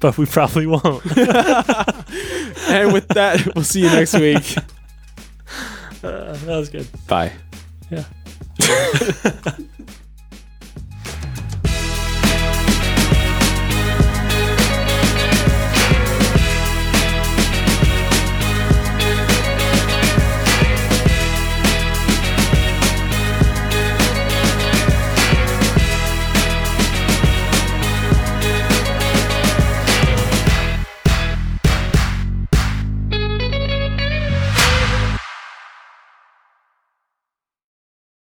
[0.00, 1.02] But we probably won't.
[2.68, 4.56] And with that, we'll see you next week.
[6.04, 6.86] Uh, that was good.
[7.08, 7.32] Bye.
[7.90, 8.04] Yeah.